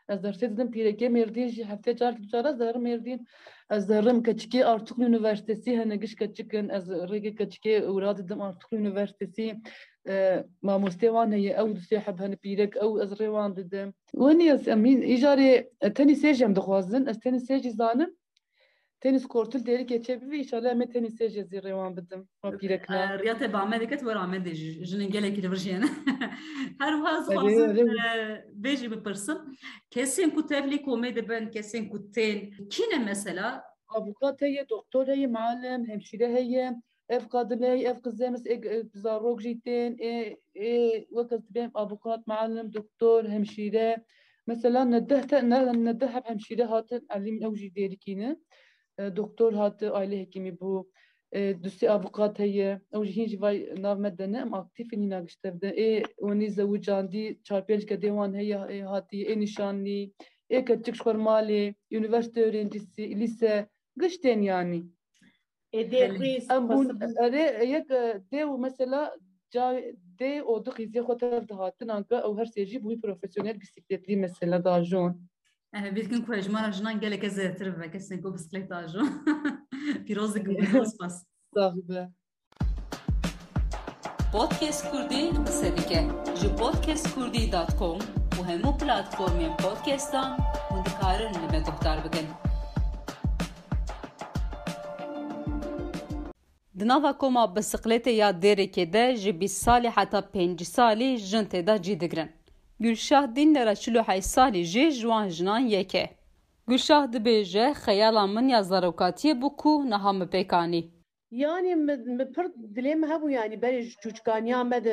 ez 0.09 0.19
dersê 0.25 0.45
didim 0.51 0.69
pîrekê 0.75 1.07
mêrdîn 1.17 1.47
jî 1.55 1.61
heftê 1.71 1.91
cark 1.99 2.17
ducar 2.23 2.45
ez 2.45 2.59
derim 2.59 2.83
mêrdîn 2.89 3.19
ez 3.71 3.89
rım 3.89 4.23
keçikê 4.23 4.65
Artuklu 4.65 5.03
Üniversitesî 5.03 5.77
henegişt 5.77 6.19
keçikin 6.19 6.69
ez 6.69 6.89
rêgê 6.89 7.35
keçikê 7.39 7.75
wra 7.93 8.17
didim 8.17 8.41
Artuklu 8.41 8.77
Üniversitesî 8.77 9.55
mamostê 10.63 11.07
wan 11.15 11.31
heye 11.31 11.51
ew 11.61 11.69
dusê 11.77 11.97
heb 11.97 12.19
hene 12.19 12.35
pîrek 12.35 12.75
ew 12.75 13.03
ez 13.03 13.11
rê 13.11 13.27
wan 13.35 13.55
didim. 13.55 13.93
Wenî 14.11 14.47
ez 14.49 14.67
em 14.67 14.85
îjarê 14.85 15.69
e, 15.81 15.93
tenî 15.93 16.15
sêj 16.23 16.43
em 16.43 16.55
dixwazin 16.55 17.05
ez 17.05 17.19
tenî 17.19 17.37
sêjî 17.37 17.71
zanim 17.71 18.11
دێریکێ 19.68 19.98
چێبی 20.06 20.40
ئیشالە 20.42 20.68
ئەمە 20.72 20.86
تەنی 20.92 21.10
سێژێ 21.18 21.42
زی 21.50 21.58
ڕێوان 21.66 21.92
بدەم 21.98 22.22
پیرەکە 22.60 22.98
rêya 23.20 23.34
te 23.40 23.46
bi 23.52 23.58
Amedê 23.64 23.86
ket 23.90 24.00
were 24.06 24.20
Amedê 24.26 24.52
jî 24.60 24.70
jinên 24.90 25.10
gelekî 25.16 25.40
li 25.44 25.48
vir 25.52 25.60
jiyene 25.64 25.88
her 26.80 26.92
wiha 27.00 27.12
Evet, 27.16 27.28
dixwazim 27.28 27.88
evet. 27.88 28.44
bê 28.62 28.72
jî 28.80 28.86
bipirsim 28.92 29.38
kesên 29.94 30.30
ku 30.34 30.40
tevlî 30.50 30.78
komê 30.86 31.10
dibin 31.16 31.44
kesên 31.54 31.84
ku 31.90 31.98
tên 32.14 32.36
kîne 32.72 32.98
mesela 33.10 33.48
avukat 33.96 34.40
heye 34.42 34.64
doktor 34.68 35.04
heye 35.06 35.26
malim 35.26 35.82
hemşire 35.90 36.28
heye 36.36 36.66
ev 37.08 37.24
kadın 37.32 37.62
heye 37.62 37.88
ev 37.90 37.98
kızımız 38.04 38.42
zarok 38.94 39.38
jiten 39.42 39.96
e 40.10 40.36
e 40.68 40.70
vakit 41.16 41.42
benim 41.54 41.70
avukat 41.74 42.26
malim 42.26 42.72
doktor 42.72 43.24
hemşire 43.34 44.04
mesela 44.46 44.84
nedah 44.84 45.42
nedah 45.88 46.14
hep 46.14 46.24
hemşire 46.30 46.64
hatın 46.64 47.06
alim 47.08 47.36
evji 47.46 47.74
derikine 47.74 48.36
doktor 49.00 49.52
hatı 49.52 49.92
aile 49.94 50.20
hekimi 50.20 50.60
bu 50.60 50.90
دوستی 51.36 51.90
avukat 51.90 52.38
heye 52.38 52.80
ew 52.94 53.04
jî 53.06 53.16
hin 53.16 53.26
jî 53.26 53.40
vay 53.40 53.56
nav 53.78 53.98
me 53.98 54.18
de 54.18 54.32
ne 54.32 54.38
em 54.38 54.54
aktif 54.54 54.92
in 54.92 55.10
nagiştevde 55.10 55.68
ê 55.86 56.02
wanî 56.02 56.50
zewicandî 56.50 57.40
çar 57.46 57.62
pênc 57.68 57.84
kedê 57.90 58.08
wan 58.18 58.34
heye 58.34 58.56
ê 58.56 58.82
hatiye 58.82 59.24
ê 59.32 59.34
nîşanî 59.40 60.12
ê 60.50 60.64
keçik 60.64 60.94
xwar 60.94 61.16
malê 61.28 61.74
üniversite 61.90 62.44
öğrencisi 62.44 63.20
lise 63.20 63.68
giştên 64.00 64.40
yani 64.42 64.80
Edebris, 65.72 66.50
em 66.50 66.68
bûn 66.68 66.88
erê 67.24 67.66
yek 67.66 67.90
dê 68.32 68.42
û 68.52 68.60
mesela 68.60 69.16
ca 69.50 69.66
dê 70.20 70.32
û 70.50 70.64
du 70.64 70.70
qîzê 70.70 71.00
xwe 71.06 71.16
tev 71.18 71.48
dihatin 71.48 71.88
anka 71.88 72.16
ew 72.26 72.34
her 72.40 72.46
sê 72.54 72.64
jî 72.70 72.78
bûî 72.84 73.00
profesyonel 73.00 73.60
bisikletlî 73.60 74.16
mesela 74.16 74.64
dajon 74.64 75.10
Vîtin 75.73 76.21
ku 76.21 76.33
hejmara 76.33 76.71
jinan 76.71 76.99
geleke 76.99 77.27
zêtir 77.27 77.75
bibe 77.75 77.91
kesên 77.91 78.21
ku 78.21 78.33
bisikletka 78.33 78.87
jin 78.87 79.07
pîrozê 80.05 80.85
spas. 80.85 81.25
Sahibe. 81.55 82.09
Podcast 84.31 84.91
Kurdî 84.91 85.31
qise 85.45 85.77
dike 85.77 86.07
ji 86.41 86.55
podcastkurdî.com 86.55 87.99
û 88.37 88.39
hemû 88.49 88.71
platformên 88.79 89.57
podcastan 89.57 90.37
hûn 90.69 90.85
dikarin 90.85 91.33
li 91.33 91.47
me 91.51 91.59
guhdar 91.59 91.97
bikin. 92.05 92.27
Di 96.79 96.87
nava 96.87 97.17
koma 97.17 97.45
bisikletê 97.45 98.09
ya 98.09 98.41
dereke 98.41 98.93
de 98.93 99.15
ji 99.15 99.41
bîst 99.41 99.67
salê 99.67 99.89
heta 99.89 100.19
pêncî 100.19 100.65
salî 100.65 101.17
jin 101.17 101.45
têda 101.45 101.81
cî 101.81 101.99
digirin. 101.99 102.40
گلشاه 102.83 103.27
دین 103.27 103.53
در 103.53 103.73
چلو 103.73 104.01
های 104.01 104.21
سالی 104.21 104.65
جه 104.65 104.91
جوان 104.91 105.29
جنان 105.29 105.61
یکه. 105.61 106.09
گلشاه 106.69 107.07
دی 107.07 107.19
بیجه 107.19 107.73
خیال 107.73 108.25
من 108.25 108.49
یا 108.49 108.61
زروکاتی 108.61 109.33
بکو 109.33 109.83
نها 109.83 110.11
مپکانی. 110.11 110.91
یعنی 111.31 111.75
مپر 112.19 112.45
دلی 112.75 112.95
مهبو 112.95 113.29
یعنی 113.29 113.57
بری 113.57 113.91
چوچکانی 114.03 114.53
آمد 114.53 114.87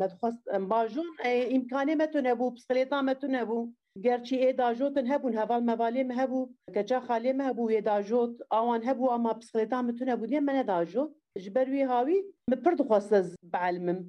مدخواست 0.00 0.48
باجون 0.70 1.04
امکانی 1.26 1.94
متو 1.94 2.20
نبو 2.20 2.50
پسکلیتا 2.50 3.02
متو 3.02 3.26
نبو. 3.30 3.72
گرچی 4.04 4.36
ای 4.36 4.52
داجوتن 4.52 5.06
هبون 5.06 5.34
هفال 5.34 5.62
موالی 5.64 6.02
مهبو 6.02 6.48
گچا 6.76 7.00
خالی 7.00 7.32
مهبو 7.32 7.68
ای 7.68 7.80
داجوت 7.80 8.34
آوان 8.50 8.82
هبو 8.88 9.10
اما 9.10 9.34
پسکلیتا 9.34 9.82
متو 9.82 10.04
نبو 10.04 10.26
دیم 10.26 10.44
من 10.44 10.62
داجوت. 10.62 11.10
جبروی 11.38 11.82
هاوی 11.82 12.22
مپر 12.50 12.70
دخواست 12.70 13.36
بعلمم. 13.42 14.04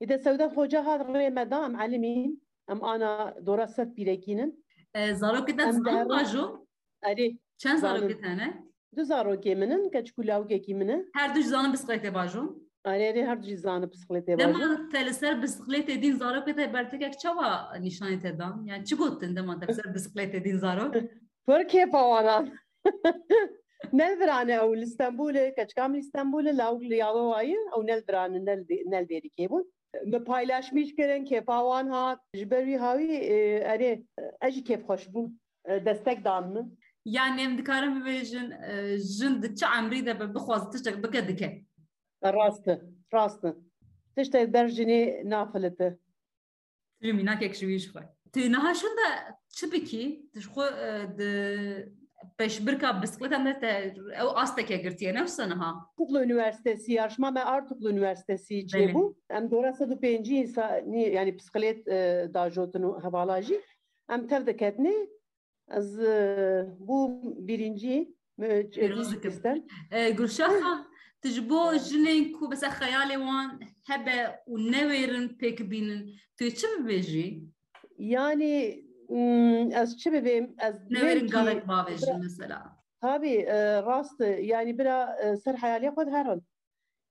ایده 0.00 0.16
سودت 0.16 0.48
خوجه 0.54 0.82
ها 0.82 0.96
ری 0.96 1.28
مدام 1.28 1.76
علمین. 1.76 2.40
Em 2.70 2.84
ana 2.84 3.34
dora 3.46 3.66
sed 3.68 3.94
pîrekînin 3.96 4.64
Zarokê 4.96 5.56
te 5.56 5.72
zanin 5.72 6.08
bajo? 6.08 6.66
erê 7.04 7.38
Çend 7.58 7.78
Zanim. 7.78 8.02
zarokê 8.02 8.20
tene? 8.20 8.64
du 8.96 9.00
zarokê 9.02 9.54
min 9.56 9.70
in 9.70 9.90
keçikû 9.90 10.26
lawkekî 10.26 10.74
min 10.74 10.88
in 10.88 11.10
Her 11.14 11.34
du 11.34 11.40
ji 11.40 11.48
zanin 11.48 11.72
bisikletê 11.72 12.14
bajo? 12.14 12.42
erê 12.86 13.12
erê 13.12 13.26
her 13.26 13.42
du 13.42 13.46
jî 13.46 13.56
zanin 13.56 13.86
piskilêtê 13.88 14.38
bajon 14.38 14.60
Dema 14.60 14.88
te 14.92 15.06
li 15.06 15.14
ser 15.14 15.34
bisikletê 15.42 16.02
dîn 16.02 16.16
zarokê 16.16 16.56
te 16.56 16.72
bertekek 16.74 17.20
çawa 17.20 17.72
nîşanê 17.80 18.20
te 18.22 18.38
dan? 18.38 18.64
Yani 18.66 18.84
çi 18.84 18.94
gotin 18.96 19.36
dema 19.36 19.60
te 19.60 19.66
li 19.68 19.74
ser 19.74 19.84
bisikletê 19.84 20.44
dîn 20.44 20.58
zarok? 20.58 20.94
Pir 21.46 21.62
kêfa 21.72 22.00
wanan 22.12 22.44
Nelvirane 23.92 24.54
ew 24.54 24.76
li 24.80 24.86
Stenbolê 24.86 25.54
keçika 25.54 25.88
min 25.88 26.00
Stenbolê 26.00 26.52
law 26.58 26.80
li 26.90 26.96
Yalovayê 27.04 27.56
ew 27.76 27.86
nelvirane 27.86 28.44
nel 28.44 28.64
nel 28.86 29.08
derî 29.08 29.28
kêbûn 29.38 29.64
Me 29.64 29.83
paylaşmış 30.26 30.94
kirin 30.96 31.24
kêfa 31.24 31.58
wan 31.68 31.88
hat 31.88 32.20
ji 32.34 32.50
ber 32.50 32.62
wî 32.64 32.76
hawî 32.78 33.08
erê 33.72 34.04
ez 34.40 34.54
jî 34.54 34.62
kêf 34.68 34.82
xweş 34.86 35.02
bûm 35.14 35.26
destek 35.86 36.24
dan 36.24 36.52
min 36.52 36.78
Yani 37.04 37.40
em 37.40 37.58
dikarin 37.58 38.00
bibêjin 38.00 38.48
e, 38.70 38.98
jin 38.98 39.42
di 39.42 39.56
çi 39.56 39.66
emrî 39.78 40.06
de 40.06 40.20
be 40.20 40.34
bixwaz 40.34 40.72
tiştek 40.72 41.04
bike 41.04 41.28
dike. 41.28 41.64
rast 42.24 42.68
e 42.68 42.80
rast 43.14 43.44
e 43.44 43.54
tiştek 44.16 44.52
ber 44.54 44.66
jinê 44.68 45.30
nafilite 45.30 45.98
Tû 47.02 47.12
mînakek 47.12 47.54
ji 47.54 47.66
wî 47.66 47.78
ji 47.78 47.88
xwe. 47.88 48.02
Tu 48.32 48.40
niha 48.52 48.72
şûn 48.74 48.94
de 49.00 49.08
di 52.24 52.36
peşbirka 52.38 53.02
bisikleta 53.02 53.38
me 53.38 53.60
te 53.60 53.94
ew 54.20 54.28
asteke 54.34 54.76
girtiye 54.76 55.14
newsa 55.14 55.46
niha. 55.46 55.74
Artuklu 55.90 56.22
Üniversitesi 56.22 56.92
yarışma 56.92 57.30
me 57.30 57.44
Artuklu 57.44 57.90
Üniversitesi 57.90 58.54
Bele. 58.54 58.66
çêbû 58.66 59.14
em 59.30 59.50
dora 59.50 59.72
sed 59.72 59.90
û 59.90 60.00
pêncî 60.00 60.42
însanî 60.42 61.14
yani 61.14 61.36
psikolêt 61.36 61.86
dajotin 62.34 62.82
û 62.82 63.04
hevala 63.04 63.42
jî 63.42 63.60
em 64.08 64.26
tev 64.28 64.46
diketine 64.46 64.94
ez 65.68 66.00
e, 66.00 66.66
bû 66.86 67.20
birincî 67.48 68.14
Pîroz 68.72 69.12
dikim. 69.14 69.30
istem 69.30 69.62
E, 69.90 70.10
Gülşaha 70.10 70.86
tu 71.22 71.28
ji 71.28 71.50
bo 71.50 71.74
jinên 71.74 72.32
ku 72.32 72.48
mesela 72.48 72.72
xeyalê 72.72 73.16
wan 73.26 73.60
hebe 73.88 74.42
û 74.46 74.54
newêrin 74.72 75.28
pêk 79.08 79.16
bînin 79.16 79.70
tu 79.70 79.70
çi 79.70 79.70
bibêjî? 79.70 79.70
yani 79.70 79.70
mm, 79.70 79.72
ez 79.82 79.96
çi 79.98 80.10
bibêm 80.10 80.54
ez 80.68 80.74
Newêrin 80.90 81.20
belkî- 81.20 81.26
gavek 81.32 81.62
bavêjin 81.66 82.18
mesela. 82.22 82.76
Tabii 83.00 83.28
e, 83.36 83.82
rast 83.82 84.20
e, 84.20 84.26
yani 84.26 84.78
bira 84.78 85.16
e, 85.22 85.36
ser 85.36 85.54
hayaliye 85.54 85.90
xwe 85.90 86.10
herin 86.10 86.42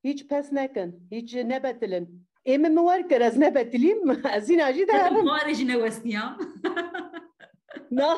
hiç 0.04 0.28
pes 0.28 0.52
nekin 0.52 1.08
hiç 1.12 1.34
nebetilin 1.36 2.28
Êmin 2.46 2.70
min 2.74 2.76
werkir 2.76 3.22
ez 3.22 3.38
nebetilîm 3.38 4.10
ez 4.34 4.50
îna 4.50 4.74
jî 4.74 4.88
de 4.88 4.92
Herim 4.94 5.16
herim 5.16 5.26
xwarê 5.26 5.54
jî 5.56 5.68
newestiya. 5.68 6.38
Na 7.92 8.18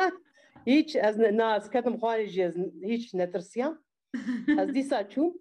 hiç 0.66 0.96
ez 0.96 1.18
ne- 1.18 1.36
na 1.36 1.56
ez 1.56 1.70
ketim 1.70 1.94
xwarê 1.94 2.26
jî 2.26 2.42
ez 2.42 2.56
hiç 2.84 3.14
netirsiya 3.14 3.78
ez 4.58 4.74
dîsa 4.74 5.00
çûm 5.02 5.32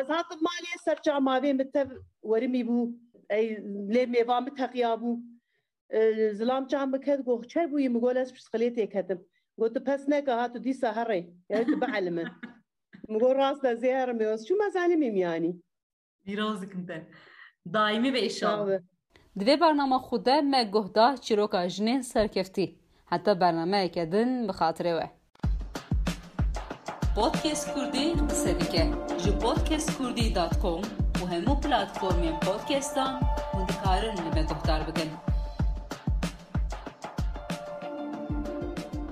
ez 0.00 0.08
hatim 0.08 0.38
malê 0.38 0.78
serça 0.84 1.12
mavê 1.18 1.52
min 1.54 1.70
tev 1.70 1.88
werimî 2.22 2.62
bû 2.66 2.94
ey 3.30 3.48
lê 3.94 4.04
mêva 4.06 4.44
min 4.44 4.54
teqiya 4.54 4.90
bû 4.94 5.20
E, 5.90 6.30
zilam 6.34 6.66
çam 6.66 6.92
biket 6.92 7.24
gox 7.26 7.46
çer 7.48 7.64
bûyî 7.72 7.88
min 7.88 8.00
gol 8.00 8.16
ez 8.16 8.32
pişxilêtê 8.32 8.90
ketim 8.92 9.26
gotu 9.58 9.84
pes 9.84 10.08
neke 10.08 10.30
hatu 10.30 10.64
dîsa 10.64 10.88
herê 10.88 11.30
yani 11.48 11.66
tu 11.66 11.80
beelime 11.80 12.24
min 13.08 13.18
got 13.18 13.36
rast 13.36 13.64
ez 13.64 13.84
ê 13.84 13.92
herim 13.94 14.20
ê 14.20 14.32
ez 14.34 14.46
çûm 14.48 14.66
ez 14.66 14.76
elîmîm 14.76 15.16
yani 15.16 15.56
Pîroz 16.26 16.62
dikim 16.62 16.86
te. 16.86 17.08
Daimî 17.72 18.12
ve 18.12 18.24
inşallah. 18.24 18.66
Çawe. 18.66 18.80
Di 19.38 19.44
vê 19.44 19.60
bername 19.60 19.96
xwe 19.96 20.24
de 20.24 20.40
me 20.40 20.64
guhda 20.64 21.16
çîroka 21.16 21.66
jinên 21.66 22.02
serkeftî. 22.02 22.78
Heta 23.06 23.40
bernameyeke 23.40 24.12
din 24.12 24.48
bi 24.48 24.52
xatirê 24.52 25.00
we. 25.00 25.10
Podcast 27.14 27.74
Kurdî 27.74 28.12
qise 28.28 28.60
dike 28.60 28.86
ji 29.22 29.38
podcastkurdî.com 29.38 30.82
û 31.20 31.24
hemû 31.32 31.60